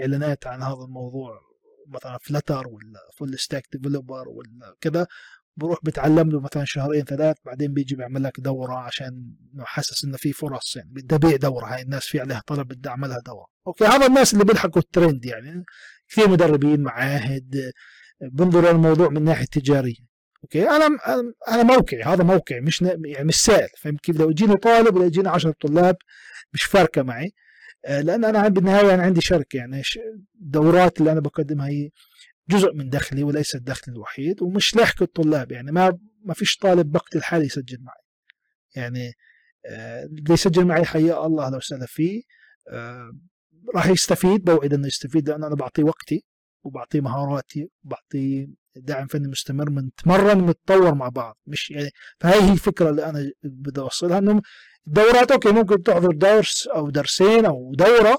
[0.00, 1.40] إعلانات عن هذا الموضوع
[1.88, 5.06] مثلا Flutter ولا full stack developer ولا كذا.
[5.56, 10.32] بروح بتعلم له مثلا شهرين ثلاث بعدين بيجي بيعمل لك دورة عشان حاسس إنه في
[10.32, 13.46] فرص يعني بدي ابيع دورة هاي الناس في عليها طلب بدي أعملها دورة.
[13.66, 15.64] okay هذا الناس اللي بيلحقوا الترند يعني
[16.08, 17.72] كثير مدربين معاهد
[18.20, 20.14] بنظر الموضوع من ناحية تجارية.
[20.44, 20.98] أوكي أنا
[21.48, 25.28] أنا موقعي هذا موقعي مش يعني مش سائل فهمت كيف؟ لو يجيني طالب ولا يجيني
[25.28, 25.96] 10 طلاب
[26.52, 27.32] مش فارقة معي.
[27.86, 29.82] آه، لأن أنا بالنهاية أنا عندي شركة يعني
[30.40, 31.90] الدورات اللي أنا بقدمها هي
[32.48, 37.16] جزء من دخلي وليس الدخل الوحيد ومش لاحق الطلاب يعني ما ما فيش طالب بقت
[37.16, 38.04] الحال يسجل معي.
[38.76, 39.12] يعني
[39.66, 42.22] آه، اللي يسجل معي حيا الله لو سنة فيه
[42.68, 43.12] آه،
[43.74, 46.24] راح يستفيد بوعد إنه يستفيد لأن أنا بعطيه وقتي
[46.64, 51.38] وبعطيه مهاراتي وبعطيه دعم فني مستمر بنتمرن ونتطور مع بعض.
[51.46, 54.42] مش يعني فهي هي الفكرة اللي أنا بدي أوصلها إنه
[54.86, 58.18] الدورات okay ممكن تحضر درس أو درسين أو دورة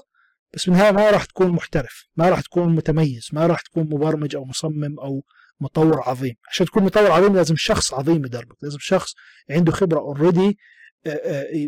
[0.56, 4.36] بس في النهايه ما راح تكون محترف ما راح تكون متميز ما راح تكون مبرمج
[4.36, 5.24] أو مصمم أو
[5.60, 6.34] مطور عظيم.
[6.50, 9.14] عشان تكون مطور عظيم لازم شخص عظيم يدربك لازم شخص
[9.50, 10.58] عنده خبرة already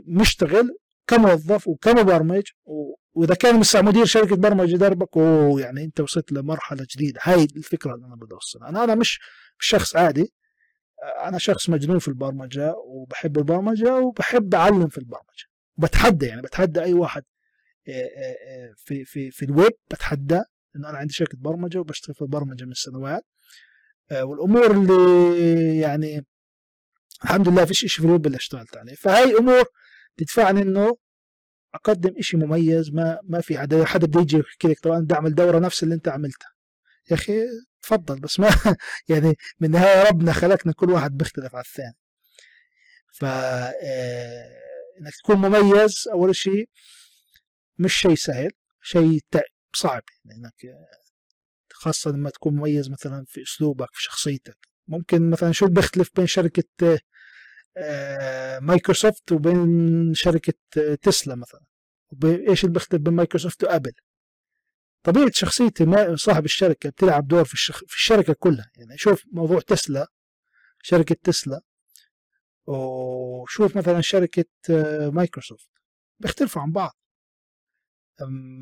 [0.06, 2.42] مشتغل كموظف وكمبرمج
[3.14, 7.20] وإذا كان مسا مدير شركة برمجة يدربك أوه يعني أنت وصلت لمرحلة جديدة.
[7.22, 8.68] هاي الفكرة اللي أنا بدي أوصلها.
[8.68, 9.20] أنا أنا مش
[9.58, 10.32] شخص عادي.
[11.24, 15.44] أنا شخص مجنون في البرمجة وبحب البرمجة وبحب أعلم في البرمجة.
[15.76, 17.22] بتحدى يعني بتحدى أي واحد.
[18.76, 20.42] في في في الويب بتحدى
[20.76, 23.24] إنه أنا عندي شركة برمجة وبشتغل في البرمجة من سنوات
[24.12, 26.26] والأمور اللي يعني
[27.24, 28.94] الحمد لله فيش شيء في الويب اللي اشتغلت عليه.
[28.94, 29.64] فهي أمور
[30.16, 30.96] تدفعني إنه
[31.74, 35.34] أقدم شيء مميز ما ما في حدا حدا بده يجي يحكي لك طبعا بدي أعمل
[35.34, 36.48] دورة نفس اللي أنت عملتها.
[37.10, 37.32] يا أخي
[37.82, 38.48] تفضل بس ما
[39.08, 41.96] يعني من النهايه ربنا خلقنا كل واحد بيختلف على الثاني.
[43.12, 43.24] ف
[45.00, 46.68] إنك تكون مميز أول شيء
[47.78, 48.50] مش شيء سهل
[48.82, 49.20] شيء
[49.74, 50.02] صعب.
[50.24, 50.54] يعني انك
[51.72, 54.68] خاصة لما تكون مميز مثلا في أسلوبك في شخصيتك.
[54.88, 56.98] ممكن مثلا شو بيختلف بين شركة
[58.60, 60.54] مايكروسوفت وبين شركة
[61.02, 61.60] تسلا مثلا؟
[62.24, 63.92] إيش اللي بيختلف بين مايكروسوفت وأبل؟
[65.02, 65.70] طبيعة شخصية
[66.14, 67.78] صاحب الشركة بتلعب دور في, الشخ...
[67.78, 68.70] في الشركة كلها.
[68.76, 70.08] يعني شوف موضوع تسلا
[70.82, 71.60] شركة تسلا
[72.66, 74.44] وشوف مثلا شركة
[75.10, 75.68] مايكروسوفت.
[76.20, 76.96] بيختلفوا عن بعض.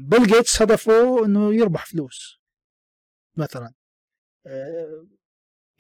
[0.09, 2.41] بيل جيتس هدفه إنه يربح فلوس
[3.37, 3.73] مثلا.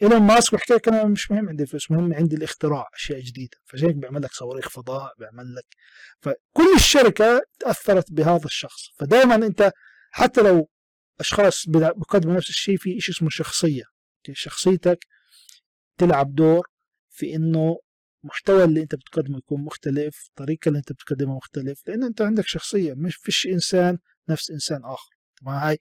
[0.02, 3.58] إيلون ماسك بحكي لك أنا مش مهم عندي فلوس مهم عندي الاختراع أشياء جديدة.
[3.64, 5.66] فعشان هيك بيعمل لك صواريخ فضاء بيعمل لك.
[6.20, 8.88] فكل الشركة تأثرت بهذا الشخص.
[8.98, 9.72] فدائما أنت
[10.10, 10.68] حتى لو
[11.20, 13.82] أشخاص بيقدموا نفس الشيء في شيء اسمه شخصية.
[14.32, 15.06] شخصيتك
[15.98, 16.66] تلعب دور
[17.10, 17.78] في إنه
[18.26, 22.94] المحتوى اللي انت بتقدمه يكون مختلف الطريقة اللي انت بتقدمها مختلف لأن انت عندك شخصية
[22.94, 25.10] مش فيش إنسان نفس إنسان آخر.
[25.40, 25.78] طبعا هاي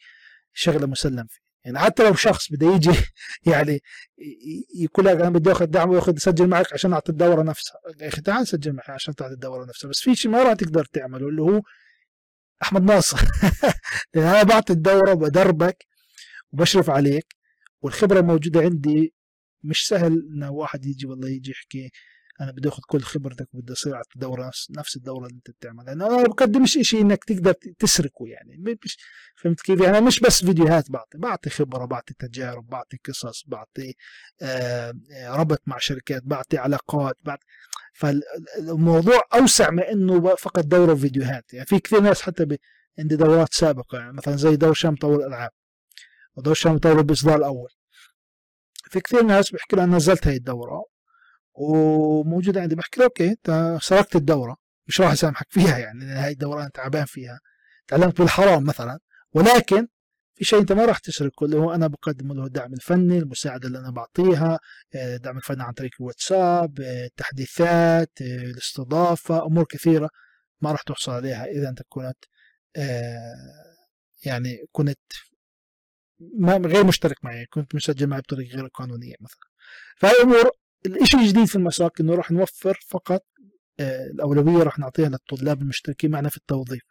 [0.54, 1.46] شغلة مسلم فيها.
[1.66, 2.92] يعني حتى لو شخص بده يجي
[3.52, 3.82] يعني
[4.76, 7.80] يقول لك أنا بدي آخذ دعم وآخذ اسجل معك عشان أعطي الدورة نفسها.
[8.02, 9.90] يا أخي تعال سجل معي عشان تعطي الدورة نفسها.
[9.90, 11.62] بس في شيء ما راح تقدر تعمله اللي هو
[12.64, 13.18] أحمد ناصر.
[14.14, 15.86] لأن أنا بعطي الدورة وبدربك
[16.52, 17.36] وبشرف عليك
[17.82, 19.14] والخبرة الموجوده عندي
[19.64, 21.92] مش سهل ان واحد يجي والله يجي يحكي
[22.42, 25.86] أنا بدي آخذ كل خبرتك وبدي أصير على الدورة نفس نفس الدورة اللي أنت بتعملها.
[25.86, 28.78] لأنه أنا ما بقدمش شيء إنك تقدر تسرقه يعني.
[28.86, 28.98] مش
[29.36, 33.94] فهمت كيف؟ يعني مش بس فيديوهات بعطي بعطي خبرة بعطي تجارب بعطي قصص بعطي
[34.42, 34.94] آه
[35.28, 37.46] ربط مع شركات بعطي علاقات بعطي
[37.94, 42.58] فالموضوع أوسع من إنه فقط دورة فيديوهات يعني في كثير ناس حتى
[43.00, 45.52] عندي دورات سابقة يعني مثلا زي دور شام مطور الالعاب
[46.36, 47.70] ودور شام مطور الاصدار الأول.
[48.90, 50.86] في كثير ناس بيحكي لي أنا نزلت هاي الدورة
[51.56, 52.76] وموجودة عندي.
[52.76, 54.58] بحكي له أوكي أنت سرقت الدورة.
[54.88, 57.40] مش راح أسامحك فيها يعني لأن هاي الدورة أنا تعبان فيها.
[57.88, 59.00] تعلمت بالحرام مثلا.
[59.34, 59.88] ولكن
[60.36, 63.80] في شيء أنت ما راح تسرقه اللي هو أنا بقدم له الدعم الفني المساعدة اللي
[63.80, 64.60] أنا بعطيها
[64.96, 70.10] الدعم الفني عن طريق الواتساب التحديثات الاستضافة أمور كثيرة
[70.62, 72.26] ما راح تحصل عليها إذا أنت كنت
[74.26, 75.00] يعني كنت
[76.40, 79.50] ما غير مشترك معي كنت مسجل معي بطريقة غير قانونية مثلا.
[79.98, 80.52] فهي أمور
[80.86, 83.26] الشيء الجديد في المساق إنه راح نوفر فقط
[83.80, 86.84] الأولوية راح نعطيها للطلاب المشتركين معنا في التوظيف.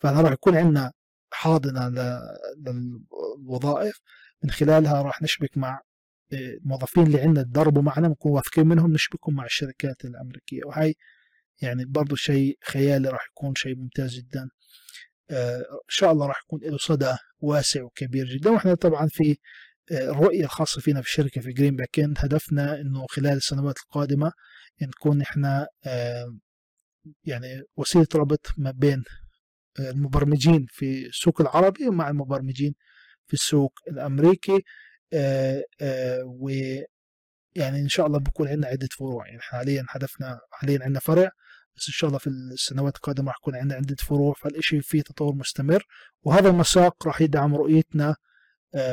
[0.00, 0.92] فاحنا راح يكون عندنا
[1.30, 1.88] حاضنة
[2.58, 4.00] للوظائف.
[4.44, 5.80] من خلالها راح نشبك مع
[6.32, 10.60] الموظفين اللي عندنا تدربوا معنا نكون واثقين منهم نشبكهم مع الشركات الأمريكية.
[10.66, 10.94] وهي
[11.62, 14.48] يعني برضه شيء خيالي راح يكون شيء ممتاز جدا.
[15.30, 18.50] إن شاء الله راح يكون له صدى واسع وكبير جدا.
[18.50, 19.36] وإحنا طبعا في
[19.92, 24.32] الرؤية الخاصة فينا في الشركة في Green Backend هدفنا إنه خلال السنوات القادمة
[24.82, 25.66] نكون إحنا
[27.24, 29.04] يعني وسيلة ربط ما بين
[29.80, 32.74] المبرمجين في السوق العربي ومع المبرمجين
[33.26, 34.62] في السوق الأمريكي
[36.40, 36.48] و
[37.54, 39.26] يعني إن شاء الله بكون عندنا عدة فروع.
[39.28, 41.30] يعني حاليا هدفنا حاليا عندنا فرع
[41.76, 45.34] بس إن شاء الله في السنوات القادمة راح يكون عندنا عدة فروع فالإشي فيه تطور
[45.34, 45.84] مستمر
[46.22, 48.16] وهذا المساق راح يدعم رؤيتنا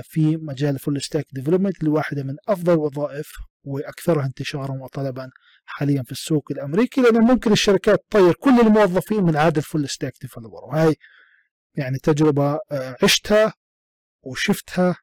[0.04, 3.32] في مجال full stack development اللي واحدة من أفضل الوظائف
[3.64, 5.30] وأكثرها انتشارا وطلبا
[5.66, 10.64] حاليا في السوق الأمريكي لأنه ممكن الشركات تطير كل الموظفين من عادة full stack developer
[10.64, 10.96] وهي
[11.76, 12.60] يعني تجربة
[13.04, 13.54] عشتها
[14.24, 14.96] وشفتها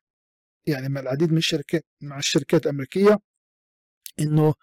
[0.66, 3.18] يعني مع العديد من الشركات مع الشركات الأمريكية
[4.20, 4.54] إنه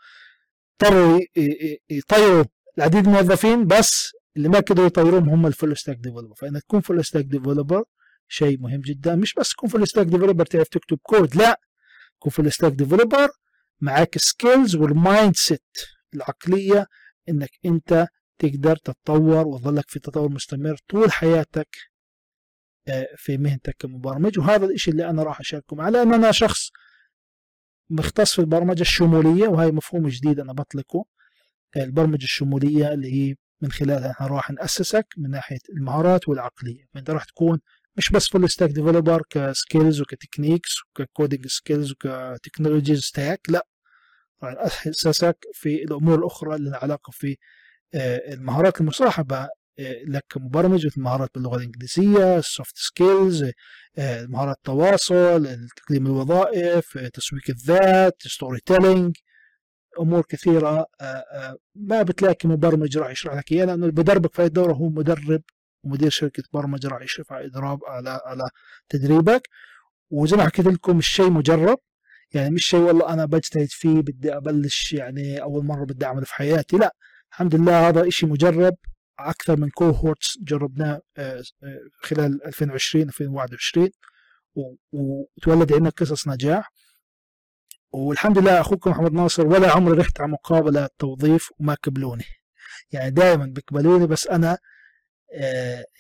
[0.82, 1.20] اضطروا
[1.90, 2.44] يطيروا
[2.78, 6.82] العديد من الموظفين بس اللي ما قدروا يطيروهم هم ال full stack developer فإنك تكون
[6.82, 7.84] full stack developer
[8.28, 9.16] شيء مهم جدا.
[9.16, 11.60] مش بس تكون full stack developer تعرف تكتب كود لا.
[12.20, 13.30] تكون full stack developer
[13.82, 15.78] معك skills وال mindset
[16.14, 16.88] العقلية
[17.30, 18.08] إنك أنت
[18.40, 21.68] تقدر تتطور وتظلك في تطور مستمر طول حياتك
[22.88, 24.40] آه، في مهنتك كمبرمج.
[24.40, 26.70] وهذا الشيء اللي أنا راح أشارككم على ان أنا شخص
[27.90, 31.06] مختص في البرمجة الشمولية وهي مفهوم جديد أنا بطلقه.
[31.78, 36.86] البرمجة الشمولية اللي هي من خلالها راح نأسسك من ناحية المهارات والعقلية.
[36.94, 37.60] فأنت راح تكون
[37.98, 43.68] مش بس فول ستاك ديفلوبر كسكيلز وكتكنيكس وككودينج سكيلز وكتكنولوجيز ستاك لا.
[44.44, 47.38] راح ناسسك في الأمور الأخرى اللي لها علاقة في
[47.94, 49.38] آه، المهارات المصاحبة
[49.80, 53.44] آه، لك كمبرمج مثل المهارات باللغة الإنجليزية ال soft skills
[53.98, 59.16] آه، مهارات التواصل تقديم الوظائف تسويق الذات storytelling
[60.00, 60.86] أمور كثيرة
[61.76, 65.42] ما بتلاقي مبرمج راح يشرح لك إياها لأنه اللي بدربك في الدورة هو مدرب
[65.84, 68.50] ومدير شركة برمجة راح يشرف على إضراب على على
[68.90, 69.50] تدريبك.
[70.10, 71.78] وزي ما حكيت لكم الشيء مجرب.
[72.34, 76.34] يعني مش شيء والله أنا بجتهد فيه بدي أبلش يعني أول مرة بدي أعمله في
[76.34, 76.96] حياتي لا.
[77.32, 78.76] الحمد لله هذا شيء مجرب.
[79.20, 83.90] أكثر من كوهورتس جربناه آه، آه، خلال 2020 2021
[84.92, 86.72] وتولد عندنا قصص نجاح.
[87.92, 92.26] والحمد لله أخوكم محمد ناصر ولا عمري رحت على مقابلة توظيف وما قبلوني.
[92.92, 94.58] يعني دائما بيقبلوني بس أنا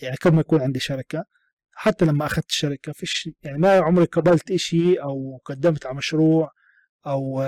[0.01, 1.25] يعني قبل ما يكون عندي شركة
[1.71, 6.51] حتى لما أخذت الشركة فيش يعني ما عمري قبلت إشي أو قدمت على مشروع
[7.07, 7.43] أو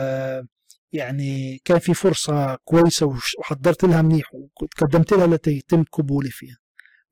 [0.92, 3.06] يعني كان في فرصة كويسة
[3.40, 6.58] وحضرت لها منيح وقدمت لها التي يتم قبولي فيها.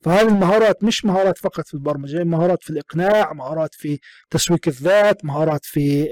[0.02, 4.00] فهذه المهارات مش مهارات فقط في البرمجة مهارات في الإقناع مهارات في
[4.30, 6.10] تسويق الذات مهارات في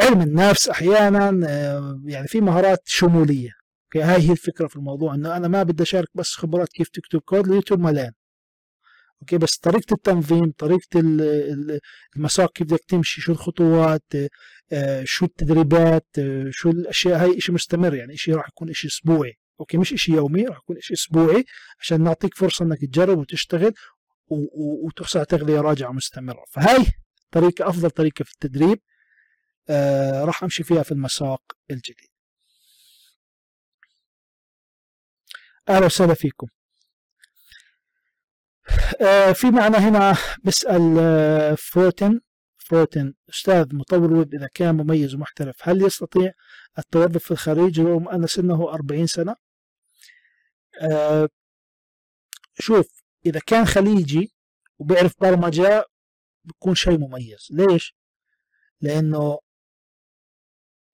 [0.00, 1.30] علم النفس أحيانا
[2.04, 2.82] يعني في مهارات
[3.94, 7.20] شمولية هاي هي الفكرة في الموضوع أنه أنا ما بدي أشارك بس خبرات كيف تكتب
[7.20, 8.12] كود اليوتيوب ملان
[9.22, 11.00] okay؟ بس طريقة التنظيم طريقة
[12.16, 14.04] المساق كيف بدك تمشي شو الخطوات
[14.72, 19.38] آه، شو التدريبات آه، شو الأشياء هاي شيء مستمر يعني شيء راح يكون شيء أسبوعي.
[19.60, 21.44] أوكي؟ مش شيء يومي راح يكون شيء أسبوعي
[21.80, 23.72] عشان نعطيك فرصة إنك تجرب وتشتغل
[24.86, 26.44] وتحصل على تغذية راجعة مستمرة.
[26.50, 26.86] فهاي
[27.30, 28.78] طريقة أفضل طريقة في التدريب
[29.68, 32.15] آه راح أمشي فيها في المساق الجديد.
[35.68, 36.46] أهلا وسهلا فيكم
[39.00, 42.20] آه في معنا هنا بيسأل آه فروتن
[42.58, 46.32] فروتن أستاذ مطور ويب إذا كان مميز ومحترف هل يستطيع
[46.78, 49.36] التوظف في الخارج رغم أن سنه 40 سنة؟
[50.82, 51.28] آه
[52.58, 54.32] شوف إذا كان خليجي
[54.78, 55.84] وبيعرف برمجة
[56.44, 57.96] بيكون شيء مميز ليش؟
[58.80, 59.38] لأنه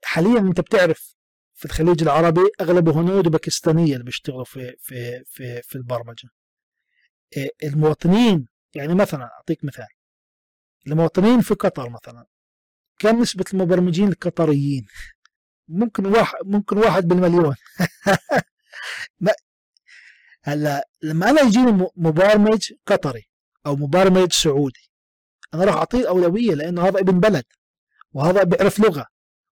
[0.04, 1.14] حاليا أنت بتعرف
[1.62, 6.28] في الخليج العربي أغلبه هنود وباكستانية اللي بيشتغلوا في في في في البرمجة.
[7.36, 9.86] آه، المواطنين يعني مثلا أعطيك مثال.
[10.86, 12.26] المواطنين في قطر مثلا
[12.98, 14.86] كم نسبة المبرمجين القطريين؟
[15.68, 17.54] ممكن واحد ممكن واحد بالمليون.
[20.44, 23.28] هلأ لما أنا يجيني مبرمج قطري
[23.66, 24.90] أو مبرمج سعودي
[25.54, 27.44] أنا راح أعطيه الاولويه لأنه هذا ابن بلد
[28.12, 29.06] وهذا بيعرف لغة.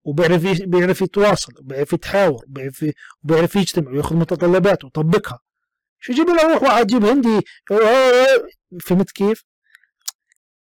[0.06, 2.86] وبيعرف بيعرف يتواصل وبيعرف يتحاور وبيعرف
[3.24, 5.38] وبيعرف يجتمع وياخذ متطلبات ويطبقها.
[6.00, 7.40] شو يجيب له أروح واحد يجيب هندي
[8.82, 9.44] فهمت كيف؟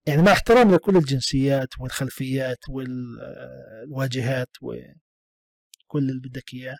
[0.06, 6.76] يعني مع احترام لكل الجنسيات والخلفيات والواجهات وكل اللي بدك إياه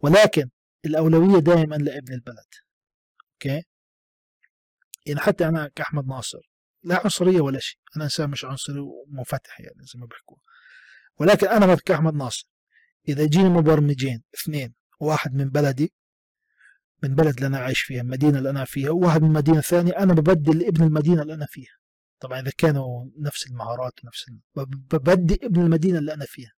[0.00, 0.50] ولكن
[0.84, 2.48] الأولوية دائما لابن البلد.
[3.32, 3.62] أوكي؟
[5.06, 6.38] يعني حتى أنا كأحمد ناصر
[6.82, 10.36] لا عنصرية ولا شيء أنا إنسان مش عنصري ومنفتح يعني زي ما بيحكوا.
[11.18, 12.48] ولكن أنا كأحمد ناصر.
[13.08, 15.92] إذا جيني مبرمجين اثنين واحد من بلدي
[17.02, 20.12] من بلد اللي أنا عايش فيها المدينة اللي أنا فيها وواحد من مدينة ثانية أنا
[20.14, 21.72] ببدل لابن المدينة اللي أنا فيها.
[22.20, 24.24] طبعا إذا كانوا نفس المهارات ونفس
[24.92, 26.52] ببدي ابن المدينة اللي أنا فيها.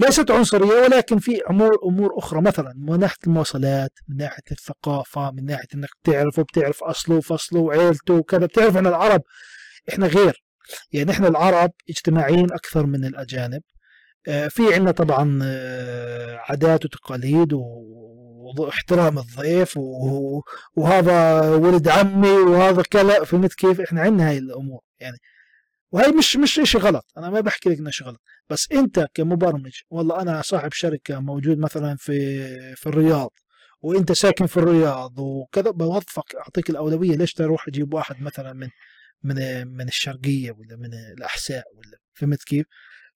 [0.00, 2.40] ليست عنصرية ولكن في امور أمور أخرى.
[2.40, 8.14] مثلا من ناحية المواصلات من ناحية الثقافة من ناحية إنك تعرفه بتعرف أصله وفصله وعيلته
[8.14, 8.46] وكذا.
[8.46, 9.22] بتعرف إحنا العرب
[9.88, 10.44] إحنا غير.
[10.92, 13.62] يعني إحنا العرب اجتماعيين أكثر من الأجانب.
[14.28, 17.52] آه، في عندنا طبعا آه، عادات وتقاليد
[18.58, 19.76] واحترام الضيف
[20.76, 25.16] وهذا ولد عمي وهذا كلا فهمت كيف؟ إحنا عندنا هاي الأمور يعني.
[25.92, 28.20] وهي مش مش شيء غلط أنا ما بحكي لك إنه شيء غلط.
[28.50, 32.46] بس أنت كمبرمج والله أنا صاحب شركة موجود مثلا في
[32.76, 33.30] في الرياض
[33.82, 38.68] وأنت ساكن في الرياض وكذا بوظفك أعطيك الأولوية ليش تروح أجيب واحد مثلا من
[39.24, 42.66] من من الشرقية ولا من الأحساء ولا فهمت كيف؟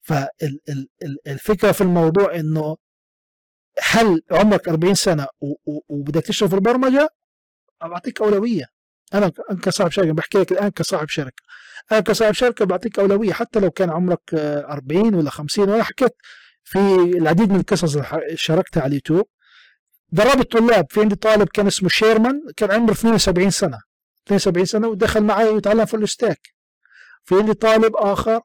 [0.03, 2.77] فالفكرة في الموضوع إنه
[3.83, 5.27] هل عمرك 40 سنة
[5.89, 7.09] وبدك تشتغل في البرمجة؟
[7.83, 8.65] بعطيك أولوية.
[9.15, 9.33] أنا
[9.63, 11.43] كصاحب شركة بحكي لك الآن كصاحب شركة.
[11.93, 16.13] أنا كصاحب شركة بعطيك أولوية حتى لو كان عمرك 40 ولا 50 وأنا حكيت
[16.65, 19.27] في العديد من القصص اللي شاركتها على اليوتيوب.
[20.09, 23.79] دربت طلاب في عندي طالب كان اسمه شيرمان كان عمره 72 سنة.
[24.27, 26.41] 72 سنة ودخل معي وتعلم full stack
[27.25, 28.41] في عندي طالب آخر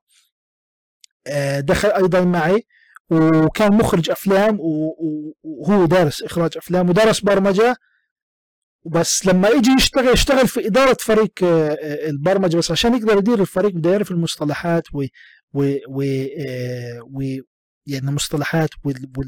[1.27, 2.63] آه، دخل أيضا معي
[3.11, 4.57] وكان مخرج أفلام
[5.43, 7.75] وهو دارس إخراج أفلام ودرس برمجة.
[8.85, 13.41] بس لما يجي يشتغل يشتغل في إدارة فريق آه، آه، البرمجة بس عشان يقدر يدير
[13.41, 15.05] الفريق بده يعرف المصطلحات و
[15.53, 16.03] و و,
[17.13, 17.21] و
[17.87, 18.69] يعني المصطلحات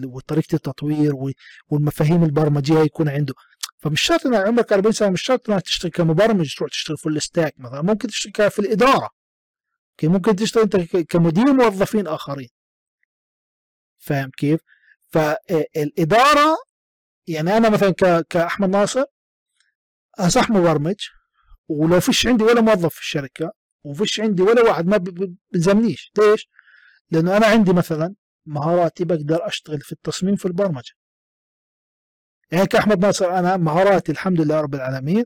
[0.05, 1.13] وطريقة التطوير
[1.69, 3.33] والمفاهيم البرمجية يكون عنده.
[3.83, 7.53] فمش شرط إنك عمرك 40 سنة مش شرط إنك تشتغل كمبرمج تروح تشتغل full stack
[7.57, 9.09] مثلا ممكن تشتغل في الإدارة.
[10.03, 12.49] ممكن تشتغل أنت كمدير موظفين آخرين.
[13.97, 14.59] فاهم كيف؟
[15.09, 16.57] فالإدارة
[17.27, 17.91] يعني أنا مثلا
[18.29, 19.03] كأحمد ناصر
[20.27, 20.95] صح مبرمج
[21.67, 23.51] ولو فيش عندي ولا موظف في الشركة
[23.83, 24.97] وفيش عندي ولا واحد ما
[25.51, 26.49] بلزمنيش ليش؟
[27.11, 28.15] لأنه أنا عندي مثلا
[28.45, 30.93] مهاراتي بقدر أشتغل في التصميم في البرمجة.
[32.53, 35.25] يعني كأحمد ناصر أنا مهاراتي الحمد لله رب العالمين.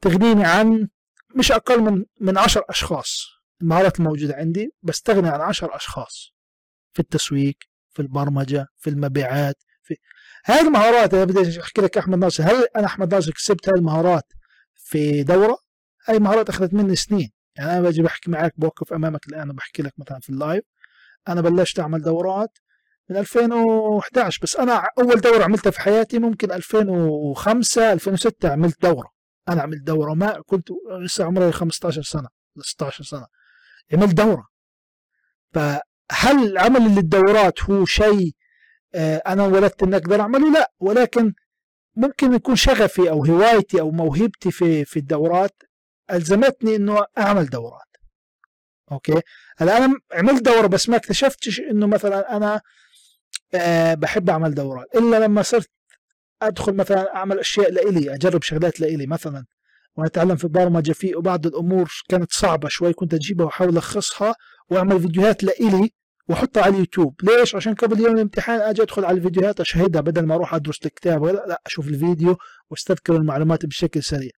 [0.00, 0.88] تغنيني عن
[1.36, 3.26] مش أقل من من 10 أشخاص.
[3.62, 6.32] المهارات الموجودة عندي بستغني عن 10 أشخاص.
[6.92, 7.56] في التسويق
[7.90, 9.96] في البرمجة في المبيعات في
[10.44, 11.14] هذه المهارات.
[11.14, 14.32] أنا بدي أحكي لك أحمد ناصر هل أنا أحمد ناصر كسبت هذه المهارات
[14.74, 15.58] في دورة؟
[16.06, 17.30] هاي المهارات أخذت مني سنين.
[17.56, 20.64] يعني أنا باجي بحكي معك بوقف أمامك الآن بحكي لك مثلا في اللايف.
[21.28, 22.58] أنا بلشت أعمل دورات
[23.10, 29.10] من 2011 بس أنا أول دورة عملتها في حياتي ممكن 2005 2006 عملت دورة.
[29.48, 30.68] أنا عملت دورة ما كنت
[31.00, 32.28] لسه عمري 15 سنة
[32.60, 33.26] 16 سنة.
[33.92, 34.46] عملت دورة.
[35.52, 38.32] فهل عمل للدورات هو شيء
[38.94, 40.72] آه، أنا ولدت إني أقدر أعمله؟ لا.
[40.80, 41.32] ولكن
[41.96, 45.62] ممكن يكون شغفي أو هوايتي أو موهبتي في في الدورات
[46.10, 47.86] ألزمتني إنه أعمل دورات.
[48.92, 49.20] أوكي؟
[49.58, 52.60] هلا أنا عملت دورة بس ما اكتشفتش إنه مثلا أنا
[53.54, 54.86] أه بحب أعمل دورات.
[54.94, 55.70] إلا لما صرت
[56.42, 59.44] أدخل مثلا أعمل أشياء لإلي أجرب شغلات لإلي مثلا
[59.96, 64.34] وأنا اتعلم في البرمجة في وبعض الأمور كانت صعبة شوي كنت أجيبها وأحاول ألخصها
[64.70, 65.90] وأعمل فيديوهات لإلي
[66.28, 67.20] وأحطها على اليوتيوب.
[67.22, 71.24] ليش؟ عشان قبل يوم الامتحان أجي أدخل على الفيديوهات أشاهدها بدل ما أروح أدرس الكتاب
[71.24, 72.36] لا, لا أشوف الفيديو
[72.70, 74.30] وأستذكر المعلومات بشكل سريع.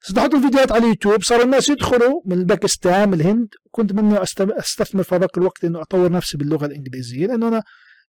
[0.00, 4.22] صرت الفيديوهات على اليوتيوب صار الناس يدخلوا من باكستان من الهند كنت منه
[4.58, 7.62] أستثمر في هذاك الوقت إنه أطور نفسي باللغة الإنجليزية لأنه أنا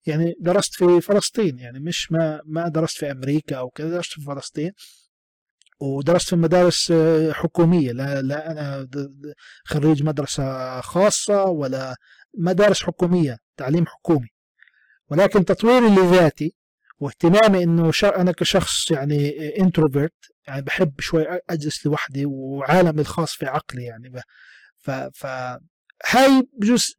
[0.05, 4.21] يعني درست في فلسطين يعني مش ما ما درست في أمريكا أو كذا درست في
[4.21, 4.71] فلسطين
[5.79, 7.91] ودرست في مدارس آه، حكومية.
[7.91, 8.87] لا لا أنا
[9.65, 11.95] خريج مدرسة خاصة ولا
[12.37, 14.27] مدارس حكومية تعليم حكومي.
[15.09, 16.55] ولكن تطويري لذاتي
[16.99, 20.13] واهتمامي إنه أنا كشخص يعني انتروفيرت
[20.47, 24.21] يعني بحب شوي أجلس لوحدي وعالمي الخاص في عقلي يعني
[24.77, 25.25] ف ف
[26.09, 26.95] هاي بجوز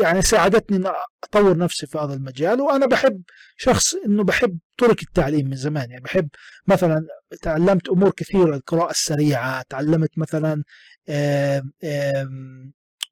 [0.00, 0.92] يعني ساعدتني إن
[1.24, 3.22] أطور نفسي في هذا المجال وأنا بحب
[3.56, 6.28] شخص إنه بحب طرق التعليم من زمان يعني بحب
[6.66, 7.06] مثلا
[7.42, 10.62] تعلمت أمور كثيرة القراءة السريعة تعلمت مثلا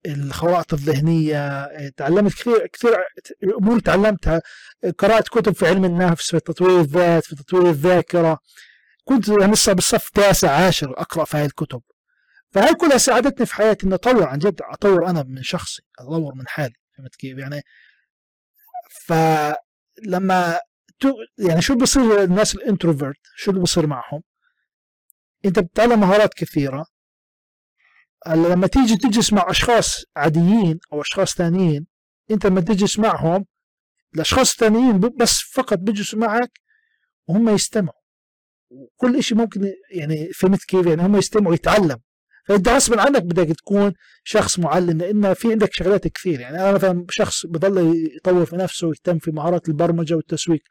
[0.06, 2.96] الخرائط الذهنية تعلمت كثير كثير
[3.58, 4.42] أمور تعلمتها
[4.98, 8.38] قرأت كتب في علم النفس في تطوير الذات في تطوير الذاكرة.
[9.04, 11.82] كنت لسه بالصف تاسع عاشر أقرأ في هاي الكتب.
[12.52, 16.48] فهي كلها ساعدتني في حياتي إني أطور؟ عن جد أطور أنا من شخصي أطور من
[16.48, 17.62] حالي فهمت كيف؟ يعني
[19.06, 20.60] فلما
[21.38, 24.22] يعني شو بصير الناس الإنتروفيرت؟ شو اللي بصير معهم؟
[25.44, 26.86] أنت بتتعلم مهارات كثيرة.
[28.26, 31.86] لما تيجي تجلس مع أشخاص عاديين أو أشخاص ثانيين
[32.30, 33.46] أنت لما تجلس معهم
[34.14, 36.60] الأشخاص الثانيين بس فقط بيجلسوا معك
[37.28, 38.02] وهم يستمعوا.
[38.70, 41.98] وكل شيء ممكن يعني فهمت كيف؟ يعني هم يستمعوا يتعلم
[42.44, 43.92] فإنت غصبا عنك بدك تكون
[44.24, 46.40] شخص معلم لأن في عندك شغلات كثير.
[46.40, 50.62] يعني أنا مثلا شخص بضل يطور في نفسه ويهتم في مهارات البرمجة والتسويق.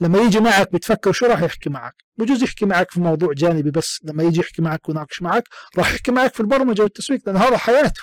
[0.00, 3.98] لما يجي معك بتفكر شو راح يحكي معك؟ بجوز يحكي معك في موضوع جانبي بس.
[4.04, 5.44] لما يجي يحكي معك ويناقش معك
[5.78, 8.02] راح يحكي معك في البرمجة والتسويق لأن هذا حياته.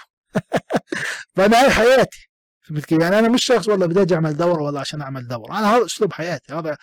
[1.36, 2.30] فأنا هاي حياتي.
[2.62, 5.60] فهمت كيف؟ يعني أنا مش شخص والله بدي أجي أعمل دورة ولا عشان أعمل دورة.
[5.60, 6.78] أنا هذا أسلوب حياتي هذا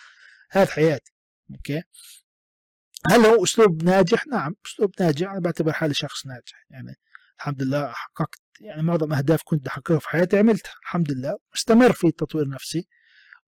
[0.51, 1.11] هذا حياتي.
[1.51, 1.81] أوكي؟
[3.11, 5.31] هل هو أسلوب ناجح؟ نعم أسلوب ناجح.
[5.31, 6.65] أنا بعتبر حالي شخص ناجح.
[6.69, 6.95] يعني
[7.37, 11.37] الحمد لله حققت يعني معظم أهداف كنت أحققها في حياتي عملتها الحمد لله.
[11.53, 12.87] مستمر في تطوير نفسي.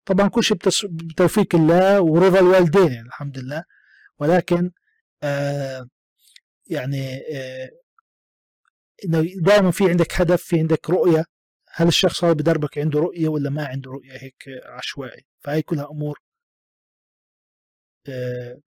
[0.04, 0.56] طبعا كل شيء
[0.90, 3.64] بتوفيق الله ورضا الوالدين يعني الحمد لله.
[4.18, 4.70] ولكن
[5.22, 5.88] آه
[6.66, 7.70] يعني آه
[9.04, 11.24] إنه دائما في عندك هدف في عندك رؤية.
[11.70, 15.26] هل الشخص هذا بدربك عنده رؤية ولا ما عنده رؤية؟ هيك عشوائي.
[15.40, 16.20] فهي كلها أمور
[18.08, 18.60] آه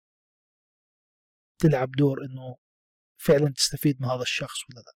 [1.59, 2.57] تلعب دور إنه
[3.17, 4.93] فعلا تستفيد من هذا الشخص ولا لا.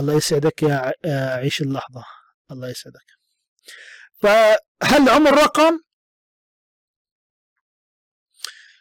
[0.00, 0.92] الله يسعدك يا
[1.34, 2.04] عيش اللحظة.
[2.50, 3.18] الله يسعدك.
[4.20, 5.80] فهل عمر رقم؟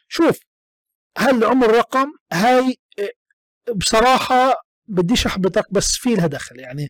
[0.08, 0.39] شوف
[1.18, 2.78] هل عمر رقم؟ هاي
[3.76, 6.60] بصراحة بديش أحبطك بس في لها دخل.
[6.60, 6.89] يعني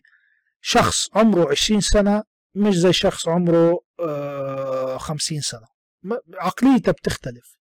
[0.60, 2.22] شخص عمره عشرين سنة
[2.54, 5.66] مش زي شخص عمره آه، خمسين سنة.
[6.34, 7.57] عقليته بتختلف.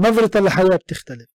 [0.00, 1.28] نظرته للحياة بتختلف.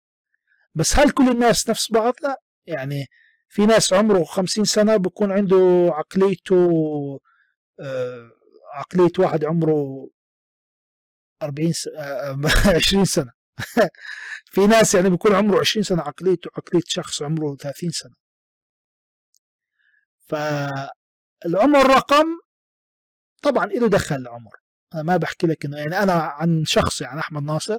[0.75, 2.41] بس هل كل الناس نفس بعض؟ لا.
[2.65, 3.05] يعني
[3.49, 6.55] في ناس عمره خمسين سنة بكون عنده عقليته
[7.79, 8.31] آه،
[8.73, 10.09] عقلية واحد عمره
[11.43, 12.39] أربعين آه،
[12.75, 13.31] عشرين سنة.
[14.53, 18.15] في ناس يعني بيكون عمره 20 سنة عقليته عقلية شخص عمره 30 سنة.
[20.27, 22.25] فالعمر رقم
[23.41, 24.51] طبعا له دخل العمر.
[24.93, 27.77] أنا ما بحكي لك إنه يعني أنا عن شخص يعني أحمد ناصر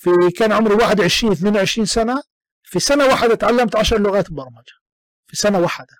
[0.00, 2.22] في كان عمري 21 22 سنة.
[2.62, 4.72] في سنة واحدة تعلمت 10 لغات برمجة.
[5.26, 5.96] في سنة واحدة.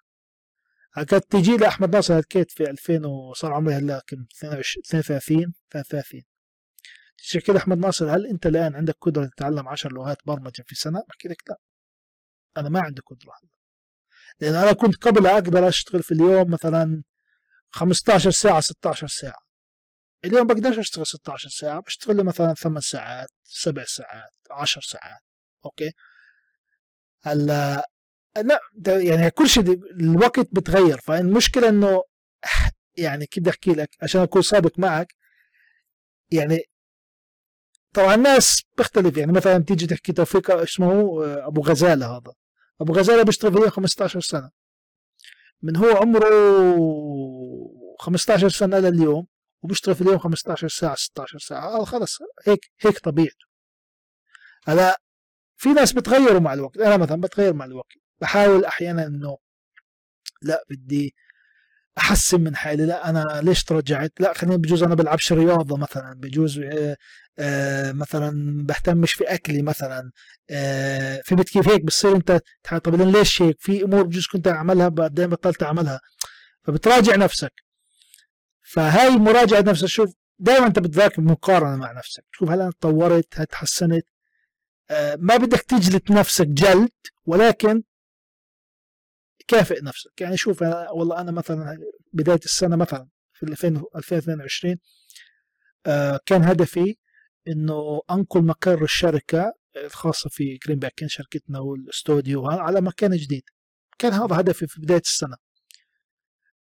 [0.95, 6.23] كانت تجي لي أحمد ناصر هكيت في 2000 وصار عمري هلا كم؟ 32 33
[7.33, 11.03] تحكي لي أحمد ناصر هل أنت الآن عندك قدرة تتعلم 10 لغات برمجة في سنة؟
[11.09, 11.57] بحكي لك لا.
[12.57, 13.33] أنا ما عندي قدرة.
[13.43, 13.51] هلا
[14.41, 17.03] لأن أنا كنت قبل أقدر أشتغل في اليوم مثلا
[17.71, 19.50] 15 ساعة 16 ساعة.
[20.25, 25.21] اليوم بقدرش أشتغل 16 ساعة بشتغل لي مثلا 8 ساعات 7 ساعات 10 ساعات
[25.65, 25.93] أوكي؟
[27.23, 27.85] هلا
[28.37, 29.63] لا يعني كل شيء
[30.01, 32.03] الوقت بتغير فالمشكلة إنه
[32.97, 35.15] يعني كيف بدي أحكي لك؟ عشان أكون صادق معك
[36.33, 36.61] يعني
[37.95, 42.33] طبعا الناس بتختلف يعني مثلا تيجي تحكي توفيق اسمه أبو غزالة هذا.
[42.81, 44.51] أبو غزالة بيشتغل فيه 15 سنة.
[45.63, 46.31] من هو عمره
[47.99, 49.27] 15 سنة لليوم؟
[49.63, 51.81] وبيشتغل في اليوم 15 ساعة 16 ساعة.
[51.81, 52.19] آه خلص.
[52.47, 53.47] هيك هيك طبيعته.
[54.65, 55.01] هلا
[55.57, 56.79] في ناس بتغيروا مع الوقت.
[56.79, 57.93] أنا مثلا بتغير مع الوقت.
[58.21, 59.39] بحاول أحيانا إنه
[60.43, 61.15] لا بدي
[61.99, 62.87] أحسن من حالي.
[62.87, 66.15] لا أنا ليش ترجعت؟ لا خليني بجوز أنا بلعبش رياضة مثلا.
[66.15, 66.97] بجوز آه،
[67.39, 68.31] آه، مثلا
[68.67, 70.11] بهتمش في أكلي مثلا.
[70.51, 72.41] آه، فهمت كيف؟ هيك بتصير أنت
[72.85, 76.01] طب ليش هيك؟ في أمور بجوز كنت أعملها بعدين بطلت أعملها.
[76.65, 77.53] فبتراجع نفسك.
[78.73, 82.25] فهاي مراجعة نفسك شوف دائما أنت بتذاكر مقارنة مع نفسك.
[82.33, 84.07] شوف هل أنا تطورت؟ هل تحسنت؟
[85.19, 86.91] ما بدك تجلد نفسك جلد
[87.27, 87.83] ولكن
[89.49, 90.21] كافئ نفسك.
[90.21, 91.79] يعني شوف أنا والله أنا مثلا
[92.13, 94.77] بداية السنة مثلا في 2022
[95.87, 96.97] آه كان هدفي
[97.49, 103.43] إنه أنقل مقر الشركة الخاصة في Green Pack شركتنا والاستوديو على مكان جديد.
[103.99, 105.37] كان هذا هدفي في بداية السنة.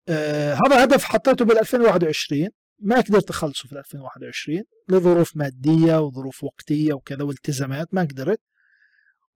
[0.09, 2.49] آه هذا هدف حطيته بال 2021
[2.79, 8.41] ما قدرت أخلصه في 2021 لظروف مادية وظروف وقتية وكذا والتزامات ما قدرت.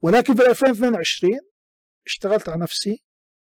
[0.02, 1.32] ولكن في 2022
[2.06, 3.04] اشتغلت على نفسي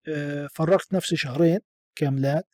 [0.08, 1.58] آه، فرغت نفسي شهرين
[1.96, 2.48] كاملات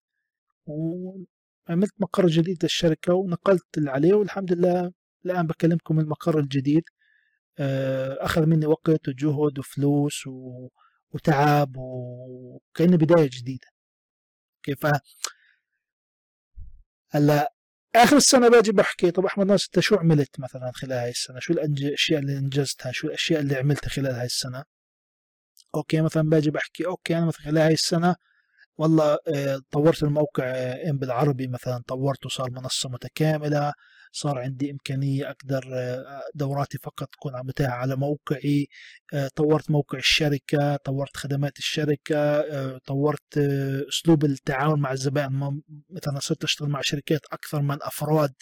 [0.66, 4.92] وعملت مقر جديد للشركة ونقلت اللي عليه والحمد لله
[5.26, 6.82] الآن بكلمكم المقر الجديد.
[7.58, 10.24] آه، أخذ مني وقت وجهد وفلوس
[11.12, 13.66] وتعب وكأنه بداية جديدة.
[14.62, 14.86] كيف
[17.10, 17.52] هلا
[17.94, 21.52] آخر السنة باجي بحكي طب أحمد ناصر أنت شو عملت مثلا خلال هاي السنة؟ شو
[21.52, 24.64] الأشياء اللي أنجزتها؟ شو الأشياء اللي عملتها خلال هاي السنة؟
[25.74, 28.16] okay مثلا باجي بحكي okay أنا مثلا خلال هاي السنة
[28.78, 30.44] والله آه، طورت الموقع
[30.90, 33.72] إم بالعربي مثلا طورته صار منصة متكاملة
[34.12, 38.68] صار عندي إمكانية أقدر آه، دوراتي فقط تكون متاحة على موقعي
[39.14, 42.40] آه، طورت موقع الشركة طورت خدمات الشركة
[42.78, 43.38] طورت
[43.88, 45.60] أسلوب التعامل مع الزبائن.
[45.90, 48.32] مثلا صرت أشتغل مع شركات أكثر من أفراد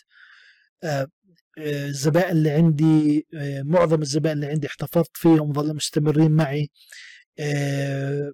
[1.58, 3.26] الزبائن اللي عندي
[3.64, 6.70] معظم الزبائن اللي عندي احتفظت فيهم ظلوا مستمرين معي
[7.38, 8.32] آه، آه،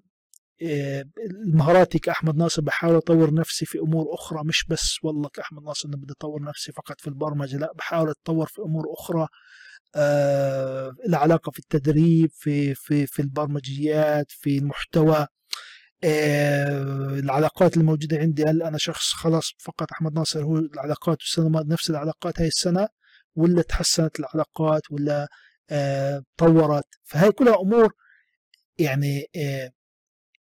[1.46, 5.96] مهاراتي كأحمد ناصر بحاول أطور نفسي في أمور أخرى مش بس والله كأحمد ناصر أنا
[5.96, 9.28] بدي أطور نفسي فقط في البرمجة لا بحاول أتطور في أمور أخرى
[9.96, 15.26] آه العلاقة في التدريب في في في البرمجيات في المحتوى
[16.05, 18.44] آه العلاقات الموجودة عندي.
[18.44, 22.88] هل أنا شخص خلاص فقط أحمد ناصر هو العلاقات السنة نفس العلاقات هاي السنة
[23.36, 25.28] ولا تحسنت العلاقات ولا
[25.70, 27.92] آه طورت؟ فهي كلها أمور
[28.78, 29.70] يعني آه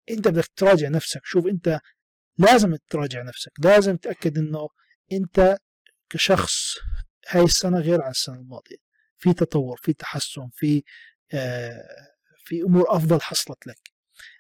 [0.09, 1.21] انت بدك تراجع نفسك.
[1.23, 1.79] شوف انت
[2.37, 3.51] لازم تراجع نفسك.
[3.59, 4.67] لازم تتاكد انه
[5.11, 5.57] انت
[6.09, 6.75] كشخص
[7.29, 8.77] هاي السنة غير عن السنة الماضية.
[9.17, 10.83] في تطور في تحسن في
[11.33, 11.83] آه
[12.45, 13.79] في أمور أفضل حصلت لك.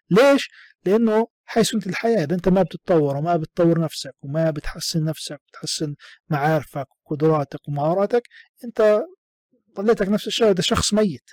[0.09, 0.49] ليش؟
[0.85, 5.95] لأنه هاي سنة الحياة إذا أنت ما بتتطور وما بتطور نفسك وما بتحسن نفسك وتحسن
[6.29, 8.21] معارفك وقدراتك ومهاراتك
[8.63, 9.01] أنت
[9.75, 11.29] طليتك نفس الشيء ده شخص ميت.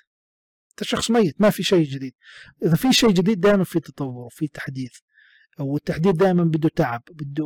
[0.72, 2.14] انت شخص ميت ما في شيء جديد.
[2.62, 4.92] إذا في شيء جديد دائما في تطور وفي تحديث.
[5.60, 7.44] والتحديث دائما بده تعب بده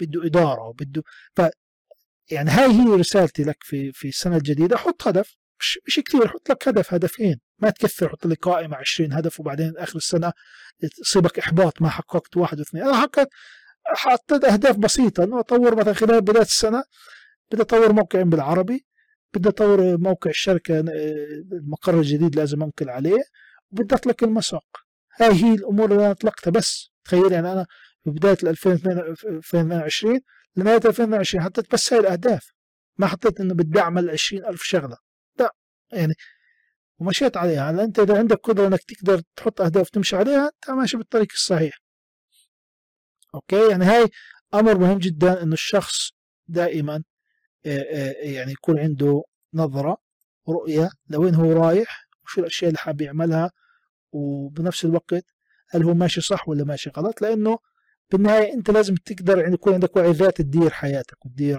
[0.00, 1.02] بده إدارة بده.
[1.36, 1.42] ف
[2.30, 4.76] يعني هاي هي رسالتي لك في في السنة الجديدة.
[4.76, 5.36] حط هدف.
[5.60, 7.40] مش, مش كثير حط لك هدف هدفين.
[7.58, 8.08] ما تكثر.
[8.08, 10.32] حط لي قائمة 20 هدف وبعدين آخر السنة
[11.00, 11.82] يصيبك إحباط.
[11.82, 12.84] ما حققت واحد واثنين.
[12.84, 13.28] أنا حققت
[13.96, 15.24] حطيت أهداف بسيطة.
[15.24, 16.84] إنه أطور مثلا خلال بداية السنة
[17.52, 18.86] بدي أطور موقع بالعربي.
[19.34, 20.80] بدي أطور موقع الشركة
[21.52, 23.22] المقر الجديد لازم أنقل عليه
[23.70, 24.64] وبدي أطلق المساق
[25.20, 26.90] هاي هي الأمور اللي أنا أطلقتها بس.
[27.04, 27.66] تخيل يعني أنا
[28.04, 30.20] في بداية 2022
[30.56, 32.52] لنهاية 2022 حطيت بس هاي الأهداف.
[32.98, 34.96] ما حطيت إنه بدي أعمل 20000 شغلة.
[35.38, 35.54] لا
[35.92, 36.14] يعني
[36.98, 37.70] ومشيت عليها.
[37.70, 41.78] هلا أنت إذا عندك قدرة إنك تقدر تحط أهداف تمشي عليها أنت ماشي بالطريق الصحيح.
[43.34, 44.08] أوكي؟ يعني هاي
[44.54, 46.10] أمر مهم جدا إنه الشخص
[46.48, 47.02] دائما
[47.64, 49.22] يعني يكون عنده
[49.54, 49.96] نظرة
[50.48, 53.50] رؤية لوين هو رايح وشو الأشياء اللي حاب يعملها
[54.12, 55.24] وبنفس الوقت
[55.70, 57.58] هل هو ماشي صح ولا ماشي غلط؟ لأنه
[58.12, 61.58] بالنهاية أنت لازم تقدر يعني يكون عندك وعي ذاتي تدير حياتك وتدير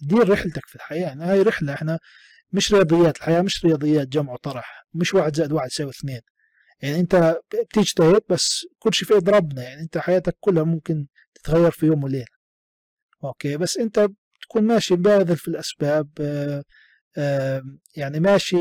[0.00, 1.00] تدير رحلتك في الحياة.
[1.00, 1.98] يعني هاي رحلة إحنا
[2.52, 6.20] مش رياضيات الحياة مش رياضيات جمع وطرح مش واحد زائد واحد يساوي اثنين.
[6.82, 7.38] يعني أنت
[7.72, 12.04] بتجتهد بس كل شيء في إيد ربنا يعني أنت حياتك كلها ممكن تتغير في يوم
[12.04, 12.26] وليلة.
[13.24, 14.08] okay بس أنت
[14.48, 16.62] تكون ماشي باذل في الأسباب آآ
[17.18, 17.62] آآ
[17.96, 18.56] يعني ماشي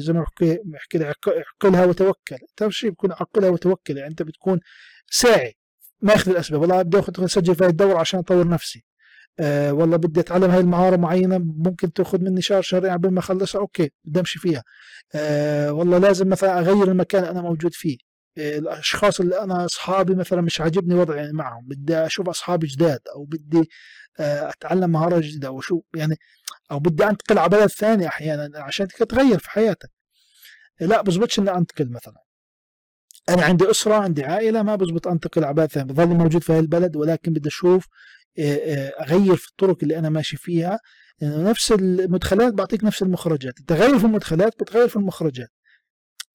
[0.00, 0.24] زي ما
[0.64, 4.60] بحكي لك عقلها وتوكل أنت شيء بكون عقلها وتوكل يعني أنت بتكون
[5.10, 5.56] ساعي
[6.02, 6.60] ماخذ الأسباب.
[6.60, 8.84] والله بدي اخذ اسجل في الدورة عشان أطور نفسي.
[9.40, 13.60] أه والله بدي أتعلم هاي المهارة معينة ممكن تأخذ مني شهر شهرين قبل ما أخلصها
[13.60, 14.62] okay بدي أمشي فيها.
[15.14, 18.09] أه والله لازم مثلا أغير المكان اللي أنا موجود فيه.
[18.38, 23.70] الأشخاص اللي أنا أصحابي مثلا مش عاجبني وضعي معهم بدي أشوف أصحابي جداد أو بدي
[24.20, 26.16] أتعلم مهارة جديدة أو شو يعني
[26.70, 29.90] أو بدي أنتقل على بلد ثاني أحيانا عشان تغير في حياتك.
[30.80, 32.22] لا بزبطش إني أنتقل مثلا.
[33.28, 36.60] أنا عندي أسرة عندي عائلة ما بزبط أنتقل على بلد ثاني بظل موجود في هذا
[36.60, 37.86] البلد ولكن بدي أشوف
[39.00, 40.78] أغير في الطرق اللي أنا ماشي فيها.
[41.20, 45.50] لأنه نفس المدخلات بعطيك نفس المخرجات تغير في المدخلات بتغير في المخرجات.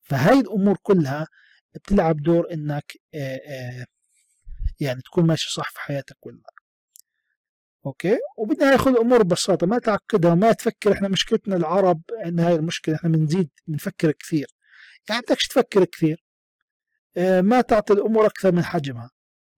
[0.01, 1.27] فهاي الأمور كلها
[1.75, 2.97] بتلعب دور إنك
[4.79, 6.49] يعني تكون ماشي صح في حياتك كلها
[7.85, 12.95] okay؟ وبدنا ناخذ الأمور ببساطة ما تعقدها ما تفكر إحنا مشكلتنا العرب إن هاي المشكلة
[12.95, 14.47] إحنا بنزيد بنفكر كثير.
[15.09, 16.25] يعني بدكش تفكر كثير.
[17.41, 19.09] ما تعطي الأمور أكثر من حجمها.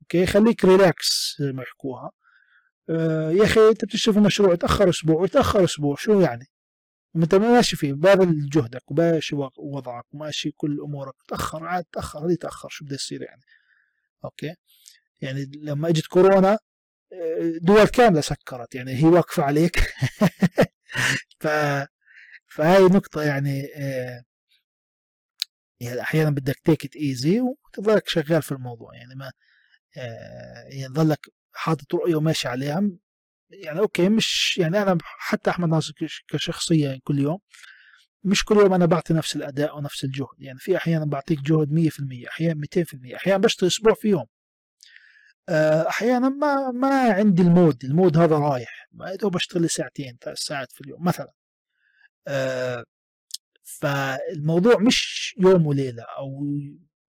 [0.02, 2.12] okay؟ خليك relax زي ما يحكوها.
[3.30, 6.46] يا أخي أنت بتشوف مشروع يتاخر أسبوع يتاخر أسبوع شو يعني؟
[7.24, 11.16] انت ماشي فيه باذل جهدك وماشي وضعك وماشي كل أمورك.
[11.28, 12.70] تأخر عاد تأخر هذه تأخر.
[12.70, 13.42] شو بده يصير يعني؟
[14.26, 14.56] okay؟
[15.22, 16.60] يعني لما اجت كورونا
[17.62, 18.76] دول كاملة سكرت.
[18.76, 19.80] يعني هي واقفة عليك.
[21.42, 21.48] ف
[22.48, 23.62] فهاي نقطة يعني
[25.80, 28.96] يعني أحيانا بدك take it easy وتضلك شغال في الموضوع.
[28.96, 29.32] يعني ما
[30.72, 31.20] يعني ظلك
[31.54, 32.92] حاطط رؤية وماشي عليها.
[33.50, 35.94] يعني okay مش يعني أنا حتى أحمد ناصر
[36.28, 37.40] كشخصية كل يوم
[38.24, 42.28] مش كل يوم أنا بعطي نفس الأداء ونفس الجهد يعني في أحيانا بعطيك جهد 100%
[42.28, 44.26] أحيانا 200% أحيانا بشتغل أسبوع في يوم.
[45.90, 48.88] أحيانا ما ما عندي ال mood ال mood هذا رايح
[49.22, 51.32] دوب بشتغل ساعتين ثلاث ساعات في اليوم مثلا.
[52.28, 52.84] أه
[53.64, 56.44] فالموضوع مش يوم وليلة أو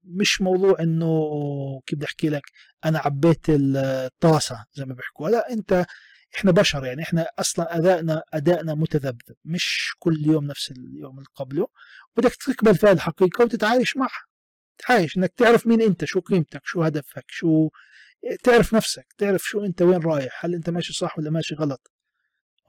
[0.05, 1.09] مش موضوع إنه
[1.87, 2.43] كيف بدي أحكي لك
[2.85, 5.87] أنا عبيت الطاسة زي ما بيحكوا لا أنت
[6.37, 11.67] إحنا بشر يعني إحنا أصلا أدائنا أدائنا متذبذب مش كل يوم نفس اليوم اللي قبله.
[12.17, 14.23] بدك تقبل فيها الحقيقة وتتعايش معها
[14.79, 17.69] تعايش إنك تعرف مين أنت شو قيمتك شو هدفك شو
[18.45, 21.93] تعرف نفسك تعرف شو أنت وين رايح هل أنت ماشي صح ولا ماشي غلط.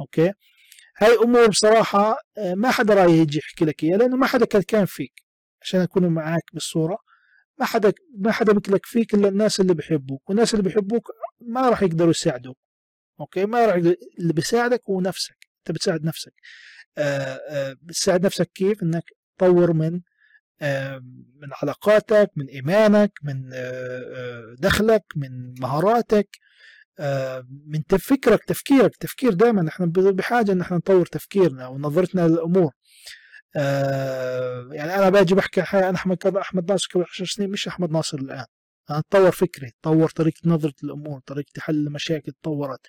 [0.01, 0.34] okay؟
[0.97, 5.24] هاي أمور بصراحة ما حدا راح يجي يحكي لك إياها لأنه ما حدا كان فيك
[5.62, 6.97] عشان اكون معك بالصورة.
[7.60, 11.84] ما حدا ما حدا مثلك فيك إلا الناس اللي بيحبوك والناس اللي بيحبوك ما راح
[11.84, 12.57] يقدروا يساعدوك.
[13.20, 15.38] أوكي؟ ما راح اللي بيساعدك هو نفسك.
[15.59, 16.34] أنت بتساعد نفسك.
[16.97, 19.03] آآ آآ بتساعد نفسك كيف؟ إنك
[19.38, 20.01] تطور من
[21.41, 23.49] من علاقاتك من إيمانك من
[24.59, 26.30] دخلك من مهاراتك
[27.67, 28.95] من فكرك تفكيرك.
[28.95, 32.72] تفكير دائما إحنا بحاجة إن إحنا نطور تفكيرنا ونظرتنا للأمور.
[34.76, 38.45] يعني أنا باجي بحكي أنا احمد أحمد ناصر قبل 10 سنين مش أحمد ناصر الآن.
[38.89, 42.79] أنا اتطور فكري تطور طريقة نظرة الأمور طريقة حل المشاكل تطورت.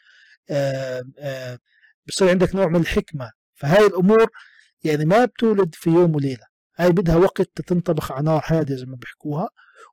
[2.08, 3.30] بصير عندك نوع من الحكمة.
[3.54, 4.30] فهاي الأمور
[4.84, 6.46] يعني ما بتولد في يوم وليلة.
[6.78, 9.48] هاي بدها وقت تنطبخ على نار هادئه زي ما بيحكوها.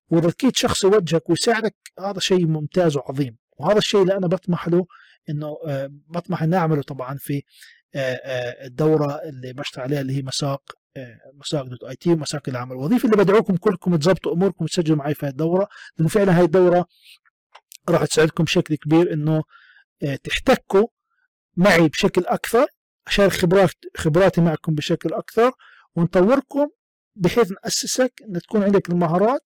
[0.09, 3.37] وإذا لقيت شخص يوجهك ويساعدك هذا شيء ممتاز وعظيم.
[3.57, 4.85] وهذا الشيء اللي أنا بطمح له
[5.29, 5.57] إنه
[6.07, 7.43] بطمح إني أعمله طبعا في
[8.65, 10.61] الدورة اللي بشتغل عليها اللي هي مساق
[11.33, 12.71] مساق دوت آي تي ومساق العمل.
[12.71, 15.67] الوظيفي اللي بدعوكم كلكم تظبطوا أموركم وتسجلوا معي في هذه الدورة.
[15.97, 16.85] لأنه فعلا هاي الدورة
[17.89, 19.43] راح تساعدكم بشكل كبير إنه
[20.23, 20.87] تحتكوا
[21.57, 22.67] معي بشكل أكثر
[23.07, 25.51] اشارك خبرات خبراتي معكم بشكل أكثر
[25.95, 26.69] ونطوركم
[27.15, 29.41] بحيث نأسسك إن تكون عندك المهارات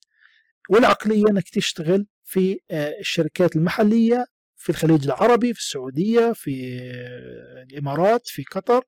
[0.70, 4.26] والعقلية إنك تشتغل في الشركات المحلية
[4.56, 6.80] في الخليج العربي في السعودية في
[7.70, 8.84] الإمارات في قطر.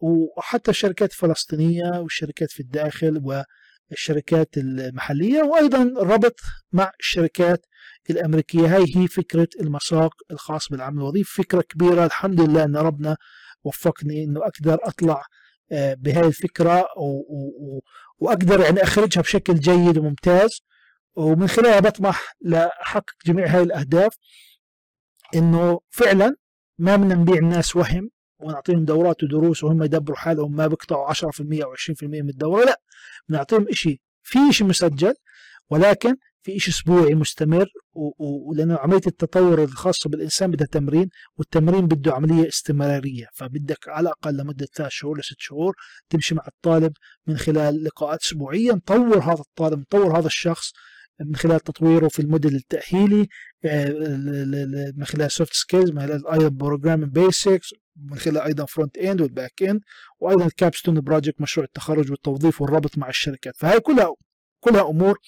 [0.00, 3.44] وحتى الشركات الفلسطينية والشركات في الداخل
[3.90, 6.40] والشركات المحلية وأيضا الربط
[6.72, 7.66] مع الشركات
[8.10, 8.76] الأمريكية.
[8.76, 12.06] هاي هي فكرة المساق الخاص بالعمل الوظيفي فكرة كبيرة.
[12.06, 13.16] الحمد لله إن ربنا
[13.64, 15.22] وفقني إنه أقدر أطلع
[15.72, 16.86] آه، بهاي الفكرة
[18.18, 20.60] وأقدر يعني أخرجها بشكل جيد وممتاز.
[21.16, 24.16] ومن خلالها بطمح لأحقق جميع هاي الأهداف
[25.34, 26.36] إنه فعلا
[26.78, 28.10] ما بدنا نبيع الناس وهم
[28.42, 32.80] ونعطيهم دورات ودروس وهم يدبروا حالهم ما بيقطعوا 10% أو 20% من الدورة لا
[33.28, 35.14] بنعطيهم شيء في شيء مسجل
[35.70, 37.68] ولكن في شيء أسبوعي مستمر
[38.18, 43.26] ولأنه عملية التطور الخاصة بالإنسان بدها تمرين والتمرين بده عملية استمرارية.
[43.34, 45.74] فبدك على الأقل لمدة ثلاث شهور لست شهور
[46.10, 46.92] تمشي مع الطالب
[47.26, 50.72] من خلال لقاءات أسبوعية نطور هذا الطالب نطور هذا الشخص
[51.20, 53.26] من خلال تطويره في ال module التأهيلي آه،
[54.96, 59.34] من خلال soft skills من خلال أيضا programming basics من خلال أيضا front end وال
[59.34, 59.80] back end
[60.20, 63.56] وأيضا ال capstone project مشروع التخرج والتوظيف والربط مع الشركات.
[63.56, 64.14] فهي كلها
[64.60, 65.18] كلها أمور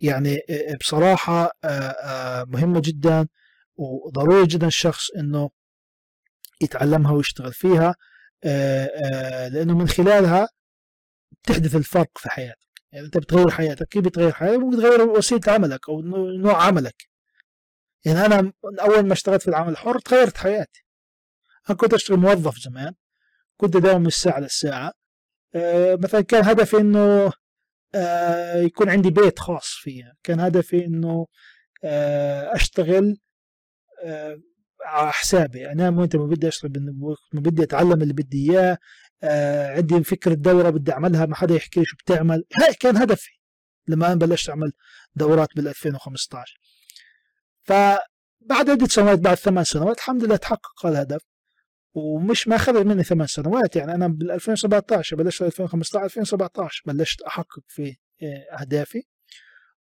[0.00, 3.28] يعني آه، بصراحة آه، مهمة جدا
[3.76, 5.50] وضروري جدا الشخص إنه
[6.62, 7.94] يتعلمها ويشتغل فيها
[9.52, 10.48] لأنه من خلالها
[11.42, 12.58] تحدث الفرق في حياتك.
[12.92, 16.02] يعني أنت بتغير حياتك كيف بتغير حياتك؟ ممكن تغير وسيلة عملك أو
[16.40, 17.07] نوع عملك.
[18.04, 20.84] يعني أنا أول ما اشتغلت في العمل الحر تغيرت حياتي.
[21.70, 22.94] أنا كنت أشتغل موظف زمان
[23.56, 24.92] كنت اداوم من الساعة للساعة.
[25.54, 27.32] آه مثلا كان هدفي إنه
[27.94, 31.26] آه يكون عندي بيت خاص فيها كان هدفي إنه
[31.84, 33.16] آه أشتغل
[34.04, 34.38] آه
[34.84, 35.72] على حسابي.
[35.72, 36.72] انام وانت ما بدي أشتغل
[37.34, 38.78] ما بدي أتعلم اللي بدي إياه.
[39.22, 42.44] آه عندي فكرة دورة بدي أعملها ما حدا يحكي لي شو بتعمل.
[42.62, 43.30] هاي كان هدفي
[43.88, 44.72] لما أنا بلشت أعمل
[45.14, 46.60] دورات بال 2015
[47.68, 51.22] فبعد عدة سنوات بعد ثمان سنوات الحمد لله تحقق الهدف.
[51.94, 57.64] ومش ما أخذ مني ثمان سنوات يعني أنا بال 2017 بلشت 2015 2017 بلشت أحقق
[57.68, 59.02] في آه، أهدافي.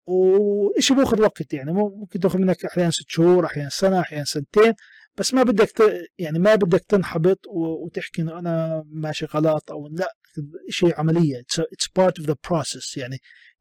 [0.06, 4.74] وإشي بياخذ وقت يعني ممكن تاخذ منك أحيانا ست شهور أحيانا سنة أحيانا سنتين
[5.18, 5.82] بس ما بدك ت...
[6.18, 10.14] يعني ما بدك تنحبط وتحكي إنه أنا ماشي غلط أو لأ.
[10.70, 13.18] شيء عملية it's part of the process يعني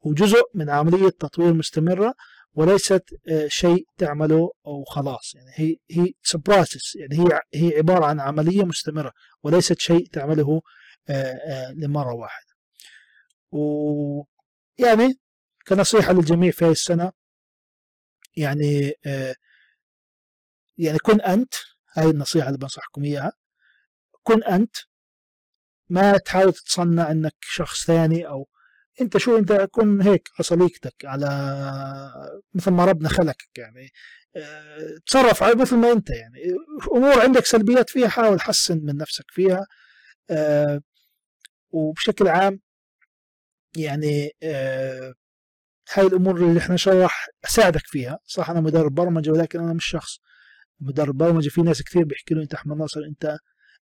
[0.07, 2.13] هو جزء من عملية تطوير مستمرة.
[2.57, 5.35] وليست آه، شيء تعمله أو خلاص.
[5.35, 9.11] يعني هي هي it's process يعني هي هي عبارة عن عملية مستمرة
[9.43, 10.61] وليست شيء تعمله
[11.09, 12.47] آه، آه، لمرة واحدة.
[13.51, 14.23] و
[14.79, 15.19] يعني
[15.67, 17.11] كنصيحة للجميع في هذه السنة
[18.37, 18.93] يعني
[20.77, 21.53] يعني كن أنت
[21.93, 23.31] هاي النصيحة اللي بنصحكم إياها
[24.23, 24.75] كن أنت
[25.89, 28.47] ما تحاول تتصنع أنك شخص ثاني أو
[29.01, 31.27] أنت شو أنت كن هيك عصليكتك على
[32.53, 33.89] مثل ما ربنا خلقك يعني.
[34.35, 36.39] آه، تصرف على مثل ما أنت يعني.
[36.95, 39.65] أمور عندك سلبيات فيها حاول حسن من نفسك فيها.
[40.31, 40.81] آه،
[41.71, 42.59] وبشكل عام
[43.77, 45.13] يعني آه،
[45.93, 48.19] هاي الأمور اللي إحنا راح اساعدك فيها.
[48.25, 50.19] صح أنا مدرب برمجة ولكن أنا مش شخص
[50.79, 51.49] مدرب برمجة.
[51.49, 53.37] في ناس كثير بيحكي له انت أحمد ناصر انت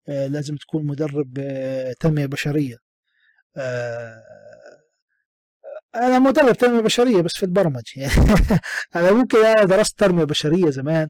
[0.08, 1.34] لازم تكون مدرب
[2.00, 2.76] تنمية بشرية.
[5.94, 8.14] أنا مدرب تنميه بشريه بس في البرمجة يعني
[8.96, 11.08] أنا ممكن أنا درست تنميه بشريه زمان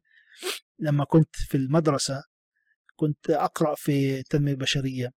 [0.79, 2.23] لما كنت في المدرسة
[2.97, 5.11] كنت أقرأ في التنميه البشرية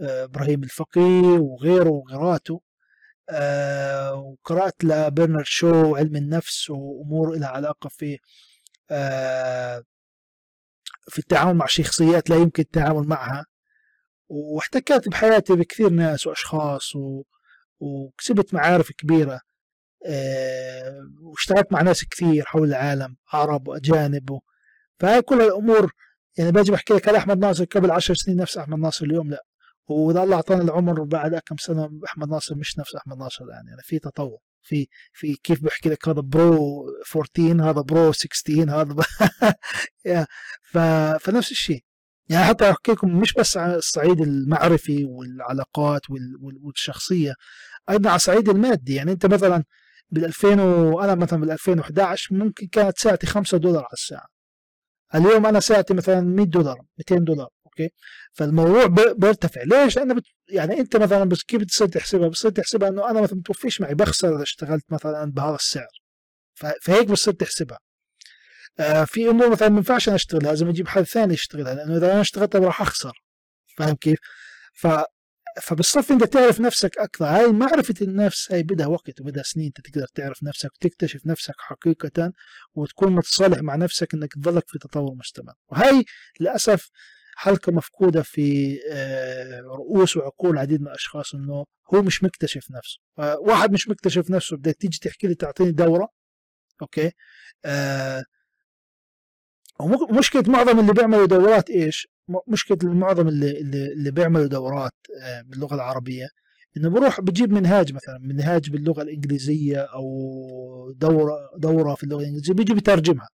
[0.00, 2.60] إبراهيم الفقيه وغيره وغيراته
[4.12, 8.18] وقرأت لبرنارد شو علم النفس وأمور لها علاقة في
[11.08, 13.46] في التعامل مع شخصيات لا يمكن التعامل معها
[14.28, 17.22] واحتكيت بحياتي بكثير ناس وأشخاص و...
[17.80, 19.40] وكسبت معارف كبيرة
[20.06, 24.40] أه واشتغلت مع ناس كثير حول العالم عرب وأجانب و...
[25.00, 25.92] فهي كل الأمور
[26.38, 29.44] يعني باجي بحكي لك أحمد ناصر قبل عشر سنين نفس أحمد ناصر اليوم؟ لا.
[29.88, 33.82] وإذا الله أعطانا العمر بعد كم سنة أحمد ناصر مش نفس أحمد ناصر الآن يعني
[33.82, 38.94] في تطور في في كيف بحكي لك هذا برو 14 هذا برو 16 هذا
[40.72, 40.78] ف...
[41.24, 41.84] فنفس الشيء.
[42.28, 46.36] يعني حتى أحكي لكم مش بس على الصعيد المعرفي والعلاقات وال...
[46.62, 47.34] والشخصية
[47.90, 48.94] أيضا على الصعيد المادي.
[48.94, 49.64] يعني أنت مثلا
[50.10, 54.26] بال 2000 وأنا مثلا بال 2011 ممكن كانت ساعتي 5 دولار على الساعة.
[55.14, 57.90] اليوم أنا ساعتي مثلا 100 دولار 200 دولار أوكي؟
[58.32, 58.86] فالموضوع
[59.18, 59.62] بيرتفع.
[59.62, 60.24] ليش؟ لأنه بت...
[60.48, 64.34] يعني أنت مثلا بس كيف بتصير تحسبها؟ بتصير تحسبها إنه أنا مثلا بتوفيش معي بخسر
[64.36, 66.00] إذا اشتغلت مثلا بهذا السعر.
[66.54, 66.66] ف...
[66.82, 67.78] فهيك بتصير تحسبها.
[68.80, 72.12] آه في أمور مثلا ما ينفعش أنا أشتغلها لازم أجيب حد ثاني يشتغلها لأنه إذا
[72.12, 73.12] أنا اشتغلتها راح أخسر.
[73.76, 74.18] فاهم كيف؟
[74.74, 74.86] ف
[75.62, 77.24] فبالصف انت تعرف نفسك أكثر.
[77.24, 82.32] هاي معرفة النفس هاي بدها وقت وبدها سنين أنت تقدر تعرف نفسك وتكتشف نفسك حقيقة
[82.74, 85.54] وتكون متصالح مع نفسك إنك تظلك في تطور مستمر.
[85.68, 86.04] وهي
[86.40, 86.90] للأسف
[87.36, 92.98] حلقة مفقودة في آه، رؤوس وعقول عديد من الأشخاص إنه هو مش مكتشف نفسه.
[93.40, 96.08] واحد مش مكتشف نفسه بدك تيجي تحكي لي تعطيني دورة
[96.82, 97.12] أوكي؟
[97.64, 98.24] آه
[99.80, 102.08] ومشكله معظم اللي بيعملوا دورات إيش؟
[102.48, 106.28] مشكلة معظم اللي اللي, بيعملوا دورات آه، باللغة العربية
[106.76, 112.74] إنه بروح بجيب منهاج مثلا منهاج باللغة الإنجليزية أو دورة دورة في اللغة الإنجليزية بيجي
[112.74, 113.28] بيترجمها.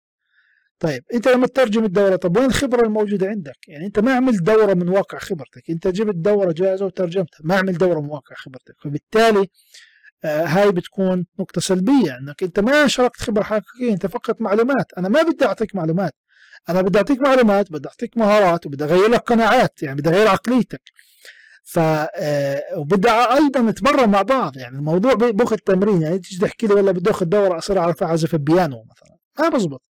[0.79, 4.73] طيب أنت لما تترجم الدورة طب وين الخبرة الموجودة عندك؟ يعني أنت ما عملت دورة
[4.73, 9.47] من واقع خبرتك، أنت جبت دورة جاهزة وترجمتها، ما عملت دورة من واقع خبرتك، فبالتالي
[10.25, 15.09] آه هاي بتكون نقطة سلبية إنك أنت ما شاركت خبرة حقيقية، أنت فقط معلومات، أنا
[15.09, 16.13] ما بدي أعطيك معلومات،
[16.69, 20.81] أنا بدي أعطيك معلومات بدي أعطيك مهارات وبدي أغير لك قناعات يعني بدي أغير عقليتك.
[21.63, 26.73] ف آه، وبدي أيضا نتمرن مع بعض يعني الموضوع باخذ تمرين يعني تيجي تحكي لي
[26.73, 29.17] والله بدي آخذ دورة أصير أعرف أعزف البيانو مثلا.
[29.39, 29.81] ما بزبط.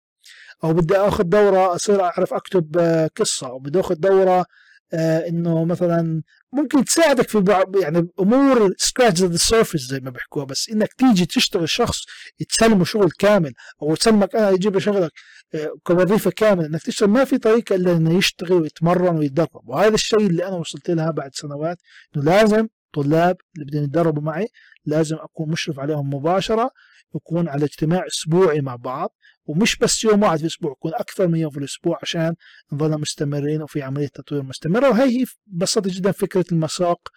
[0.64, 4.46] أو بدي آخذ دورة أصير أعرف أكتب آه، قصة أو بدي آخذ دورة
[4.92, 6.22] إنه مثلا
[6.52, 11.26] ممكن تساعدك في بعض يعني أمور scratch the surface زي ما بيحكوها بس إنك تيجي
[11.26, 12.04] تشتغل شخص
[12.48, 15.12] تسلمه شغل كامل أو تسلمك أنا يجيب شغلك
[15.54, 19.68] آه، كوظيفة كاملة إنك تشتغل ما في طريقة إلا إنه يشتغل ويتمرن ويتدرب.
[19.68, 21.78] وهذا الشيء اللي أنا وصلت لها بعد سنوات
[22.16, 24.46] إنه لازم طلاب اللي بدهم يتدربوا معي
[24.84, 26.70] لازم أكون مشرف عليهم مباشرة
[27.14, 29.16] يكون على اجتماع أسبوعي مع بعض
[29.46, 32.34] ومش بس يوم واحد في الأسبوع يكون أكثر من يوم في الأسبوع عشان
[32.72, 34.88] نظل مستمرين وفي عملية تطوير مستمرة.
[34.90, 37.08] وهي هي ببساطه جدا فكرة المساق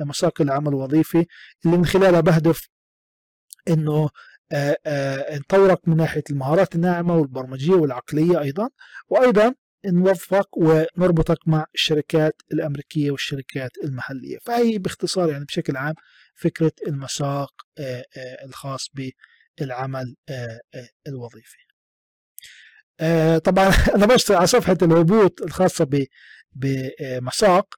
[0.00, 1.26] مساق العمل الوظيفي
[1.64, 2.68] اللي من خلالها بهدف
[3.68, 4.08] إنه
[5.32, 8.70] نطورك من ناحية المهارات الناعمة والبرمجية والعقلية أيضا
[9.08, 9.54] وأيضا
[9.86, 14.38] نوظفك ونربطك مع الشركات الأمريكية والشركات المحلية.
[14.38, 15.94] فهي باختصار يعني بشكل عام
[16.34, 17.52] فكرة المساق
[18.44, 18.90] الخاص
[19.60, 20.14] بالعمل
[21.08, 21.65] الوظيفي.
[23.00, 26.06] آه، طبعا أنا بشتغل على صفحة الهبوط الخاصة
[26.52, 27.74] بمساق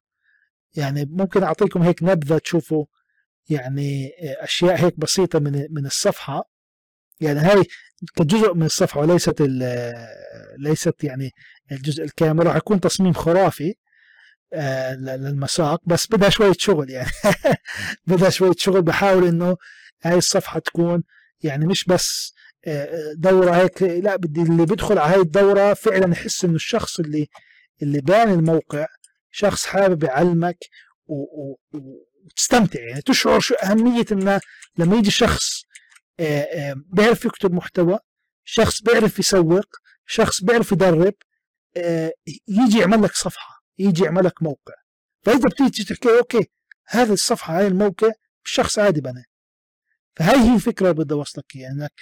[0.76, 2.84] يعني ممكن أعطيكم هيك نبذة تشوفوا
[3.50, 6.50] يعني آه، أشياء هيك بسيطة من من الصفحة.
[7.20, 7.64] يعني هاي
[8.16, 9.42] كجزء من الصفحة وليست
[10.58, 11.30] ليست يعني
[11.72, 13.74] الجزء الكامل راح يكون تصميم خرافي
[14.54, 15.82] آه، للمساق.
[15.86, 17.10] بس بدها شوية شغل يعني.
[18.08, 18.82] بدها شوية شغل.
[18.82, 19.56] بحاول إنه
[20.04, 21.02] هاي الصفحة تكون
[21.42, 22.34] يعني مش بس
[23.14, 27.28] دورة هيك لا بدي اللي بيدخل على هاي الدورة فعلا يحس إنه الشخص اللي
[27.82, 28.86] اللي بان الموقع
[29.30, 30.58] شخص حابب يعلمك
[31.06, 32.80] وتستمتع.
[32.80, 34.40] يعني تشعر شو أهمية إنه
[34.78, 35.64] لما يجي شخص
[36.76, 37.98] بيعرف يكتب محتوى
[38.44, 39.66] شخص بيعرف يسوق
[40.06, 41.14] شخص بيعرف يدرب
[42.48, 44.74] يجي يعمل لك صفحة يجي يعمل لك موقع.
[45.22, 46.50] فإذا بتيجي تحكي okay
[46.88, 48.10] هذه الصفحة هاي الموقع
[48.44, 49.24] شخص عادي بنى
[50.16, 51.92] فهي هي الفكرة اللي بدي أوصلك إياها إنك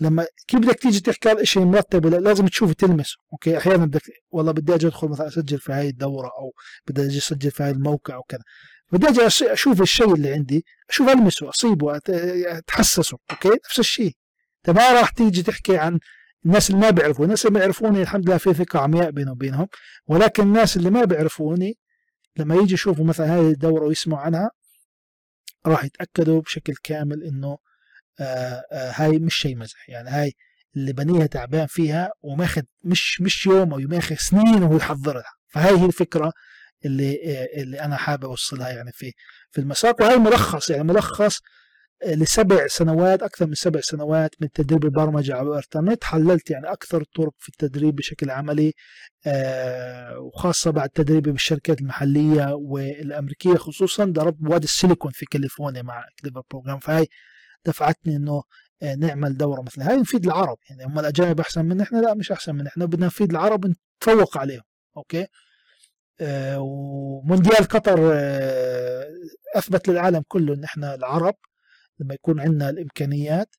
[0.00, 4.52] لما كيف بدك تيجي تحكي على شيء مرتب لازم تشوف تلمسه okay أحيانا بدك والله
[4.52, 6.52] بدي أجي أدخل مثلا أسجل في هاي الدورة أو
[6.88, 8.42] بدي أجي أسجل في هاي الموقع وكذا
[8.92, 12.00] بدي أجي أشوف الشيء اللي عندي أشوف ألمسه أصيبه
[12.58, 13.18] أتحسسه.
[13.30, 14.12] أوكي؟ نفس الشيء.
[14.58, 15.98] انت ما راح تيجي تحكي عن
[16.46, 17.24] الناس اللي ما بيعرفوني.
[17.24, 19.68] الناس اللي بيعرفوني الحمد لله في ثقة عمياء بيني وبينهم.
[20.06, 21.78] ولكن الناس اللي ما بيعرفوني
[22.36, 24.50] لما يجي يشوفوا مثلا هذه الدورة ويسمعوا عنها
[25.66, 27.58] راح يتأكدوا بشكل كامل إنه
[28.72, 29.88] هاي مش شيء مزح.
[29.88, 30.32] يعني هاي
[30.76, 35.32] اللي بنيها تعبان فيها وماخذ مش مش يوم أو ماخذ سنين وهو يحضرها.
[35.48, 36.32] فهاي هي الفكرة
[36.84, 39.12] اللي آه، اللي أنا حابب أوصلها يعني في
[39.50, 40.02] في المساق.
[40.02, 41.40] وهي ملخص يعني ملخص
[42.06, 46.04] لسبع سنوات أكثر من سبع سنوات من تدريب البرمجة على الإنترنت.
[46.04, 48.72] حللت يعني أكثر الطرق في التدريب بشكل عملي
[50.20, 56.78] وخاصة بعد تدريبي بالشركات المحلية والأمريكية خصوصا دربت بوادي السيليكون في كاليفورنيا مع Clever Programmer
[56.78, 57.06] فهي
[57.66, 58.42] دفعتني إنه
[58.82, 60.58] آه، نعمل دورة مثل هاي نفيد العرب.
[60.70, 64.38] يعني هم الأجانب أحسن من إحنا لا مش أحسن من إحنا بدنا نفيد العرب نتفوق
[64.38, 64.62] عليهم.
[64.96, 65.26] أوكي؟
[66.20, 69.08] آه ومونديال قطر آه
[69.56, 71.34] أثبت للعالم كله إن إحنا العرب
[72.00, 73.56] لما يكون عندنا الإمكانيات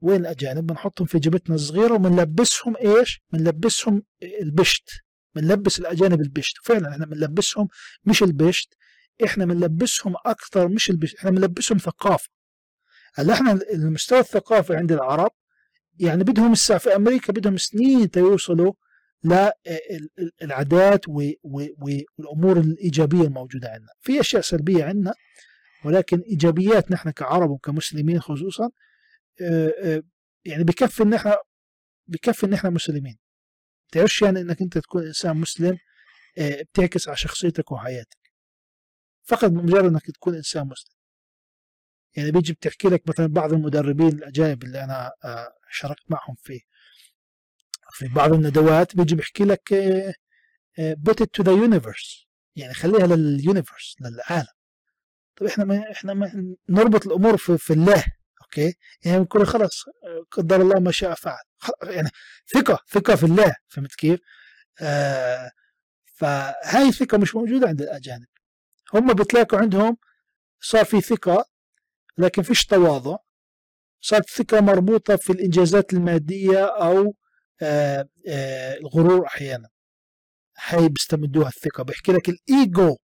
[0.00, 4.90] وين الأجانب؟ بنحطهم في جبتنا الصغيرة وبنلبسهم إيش؟ بنلبسهم البشت.
[5.34, 6.56] بنلبس الأجانب البشت.
[6.64, 7.68] فعلا إحنا بنلبسهم
[8.04, 8.74] مش البشت
[9.24, 11.16] إحنا بنلبسهم أكثر مش البشت.
[11.16, 12.28] إحنا بنلبسهم ثقافة.
[13.14, 15.30] هلا إحنا المستوى الثقافي عند العرب
[15.98, 18.72] يعني بدهم الساعة في أمريكا بدهم سنين تيوصلوا
[20.42, 23.92] للعادات والأمور الإيجابية الموجودة عندنا.
[24.00, 25.14] في أشياء سلبية عندنا
[25.84, 28.70] ولكن إيجابيات نحن كعرب وكمسلمين خصوصا
[29.42, 30.02] آه، آه،
[30.44, 31.36] يعني بكفي إن إحنا
[32.06, 33.18] بكفي إن إحنا مسلمين.
[33.92, 35.78] تعرفش يعني إنك أنت تكون إنسان مسلم
[36.38, 38.18] آه، بتعكس على شخصيتك وحياتك.
[39.22, 40.93] فقط بمجرد إنك تكون إنسان مسلم.
[42.16, 45.12] يعني بيجي بتحكي لك مثلا بعض المدربين الأجانب اللي أنا
[45.70, 46.60] شاركت معهم في
[47.90, 49.74] في بعض الندوات بيجي بيحكي لك
[50.78, 52.24] put it to the universe.
[52.56, 54.46] يعني خليها لل universe للعالم.
[55.36, 58.04] طب إحنا ما إحنا ما نربط الأمور في, في الله
[58.42, 59.84] okay؟ يعني بنقول خلاص
[60.30, 61.42] قدر الله ما شاء فعل.
[61.82, 62.10] يعني
[62.54, 64.20] ثقة ثقة في الله فهمت كيف؟
[64.80, 65.50] آه
[66.14, 68.26] فهاي الثقة مش موجودة عند الأجانب.
[68.94, 69.96] هم بتلاقوا عندهم
[70.60, 71.44] صار في ثقة
[72.18, 73.16] لكن فيش تواضع.
[74.00, 77.14] صارت ثقه مربوطة في الإنجازات المادية أو
[77.62, 79.68] آه آه الغرور أحيانا.
[80.66, 81.82] هاي بيستمدوها الثقة.
[81.84, 82.96] بيحكي لك الإيجو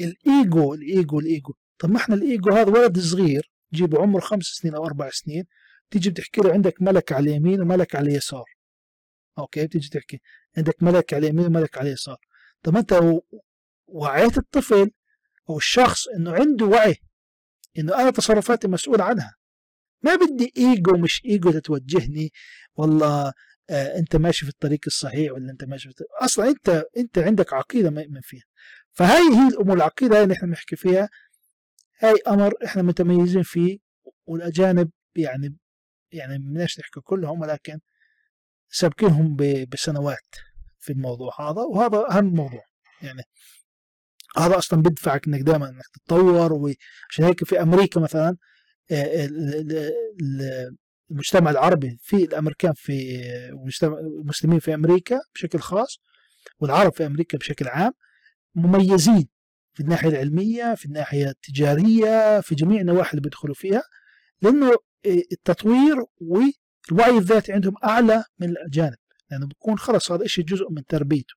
[0.00, 1.54] الإيجو الإيجو الإيجو.
[1.78, 5.44] طب ما إحنا الإيجو هذا ولد صغير جيب عمره خمس سنين أو أربع سنين
[5.90, 8.44] تيجي بتحكي له عندك ملك على اليمين وملك على اليسار.
[9.38, 10.20] أوكي؟ بتيجي تحكي
[10.56, 12.16] عندك ملك على اليمين وملك على اليسار.
[12.62, 13.00] طب أنت
[13.86, 14.90] وعيت الطفل
[15.50, 16.96] أو الشخص إنه عنده وعي.
[17.78, 19.34] انه أنا تصرفاتي مسؤول عنها.
[20.02, 22.30] ما بدي إيجو مش إيجو تتوجهني
[22.74, 23.32] والله
[23.70, 26.22] آه أنت ماشي في الطريق الصحيح ولا أنت ماشي في الطريق.
[26.22, 28.44] أصلا أنت أنت عندك عقيدة مؤمن فيها.
[28.92, 31.08] فهي هي الأمور العقيدة اللي إحنا بنحكي فيها.
[32.00, 33.78] هاي أمر إحنا متميزين فيه
[34.26, 35.56] والأجانب يعني
[36.12, 37.78] يعني بدناش نحكي كلهم ولكن
[38.70, 39.36] سابقينهم
[39.72, 40.36] بسنوات
[40.78, 42.64] في الموضوع هذا وهذا أهم موضوع.
[43.02, 43.22] يعني
[44.38, 48.36] هذا أصلا بدفعك إنك دائما إنك تتطور وعشان هيك في أمريكا مثلا
[48.90, 49.28] آه،
[51.10, 53.22] المجتمع العربي في الأمريكان في
[54.20, 56.00] المسلمين في أمريكا بشكل خاص
[56.60, 57.92] والعرب في أمريكا بشكل عام
[58.54, 59.28] مميزين
[59.74, 63.82] في الناحية العلمية في الناحية التجارية في جميع النواحي اللي بيدخلوا فيها
[64.42, 64.72] لأنه
[65.06, 68.96] التطوير والوعي الذاتي عندهم أعلى من الأجانب
[69.30, 71.34] لأنه بيكون خلص هذا الشيء جزء من تربيته.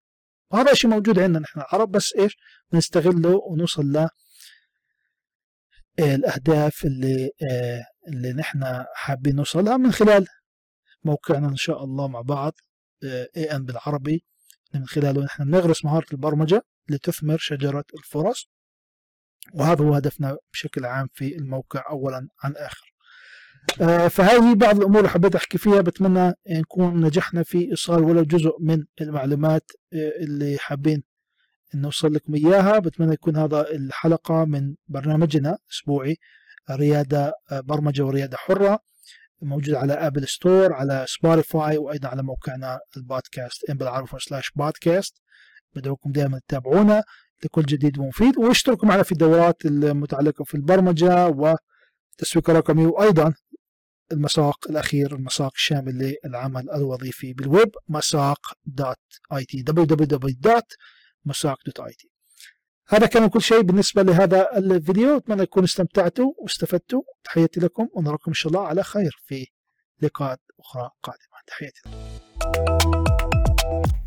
[0.53, 2.37] وهذا الشيء موجود عندنا نحن العرب بس إيش؟
[2.73, 4.09] نستغله ونوصل ل
[5.99, 7.31] الأهداف اللي
[8.07, 10.27] اللي نحن حابين نوصلها من خلال
[11.03, 12.53] موقعنا إن شاء الله مع بعض
[13.37, 14.23] اي ان بالعربي.
[14.73, 18.49] من خلاله نحن نغرس مهارة البرمجة لتثمر شجرة الفرص
[19.53, 22.69] وهذا هو هدفنا بشكل عام في الموقع أولا عن آه،
[24.09, 28.83] فهذه بعض الأمور اللي حبيت أحكي فيها بتمنى نكون نجحنا في إيصال ولو جزء من
[29.01, 31.03] المعلومات آه، اللي حابين
[31.75, 32.79] نوصل لكم إياها.
[32.79, 36.17] بتمنى يكون هذا الحلقة من برنامجنا أسبوعي
[36.71, 38.79] ريادة آه، برمجة وريادة حرة
[39.41, 45.21] موجود على Apple Store على Spotify وأيضا على موقعنا البودكاست ام بالعربي slash podcast
[45.75, 47.03] بدعوكم دائما تتابعونا
[47.43, 53.33] لكل جديد ومفيد واشتركوا معنا في الدورات المتعلقة في البرمجة والتسويق الرقمي وأيضا
[54.11, 58.97] المساق الأخير المساق الشامل للعمل الوظيفي بالويب مساق dot
[59.33, 62.11] it www.مساق dot it.
[62.87, 65.17] هذا كان كل شيء بالنسبة لهذا الفيديو.
[65.17, 67.01] أتمنى تكونوا استمتعتوا واستفدتوا.
[67.23, 69.47] تحياتي لكم ونراكم إن شاء الله على خير في
[70.01, 71.37] لقاءات أخرى قادمة.
[71.47, 71.91] تحياتي لكم.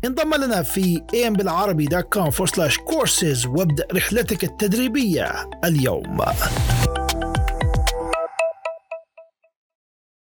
[0.05, 6.21] انضم لنا في ambilعربي.com/courses وابدأ رحلتك التدريبية اليوم.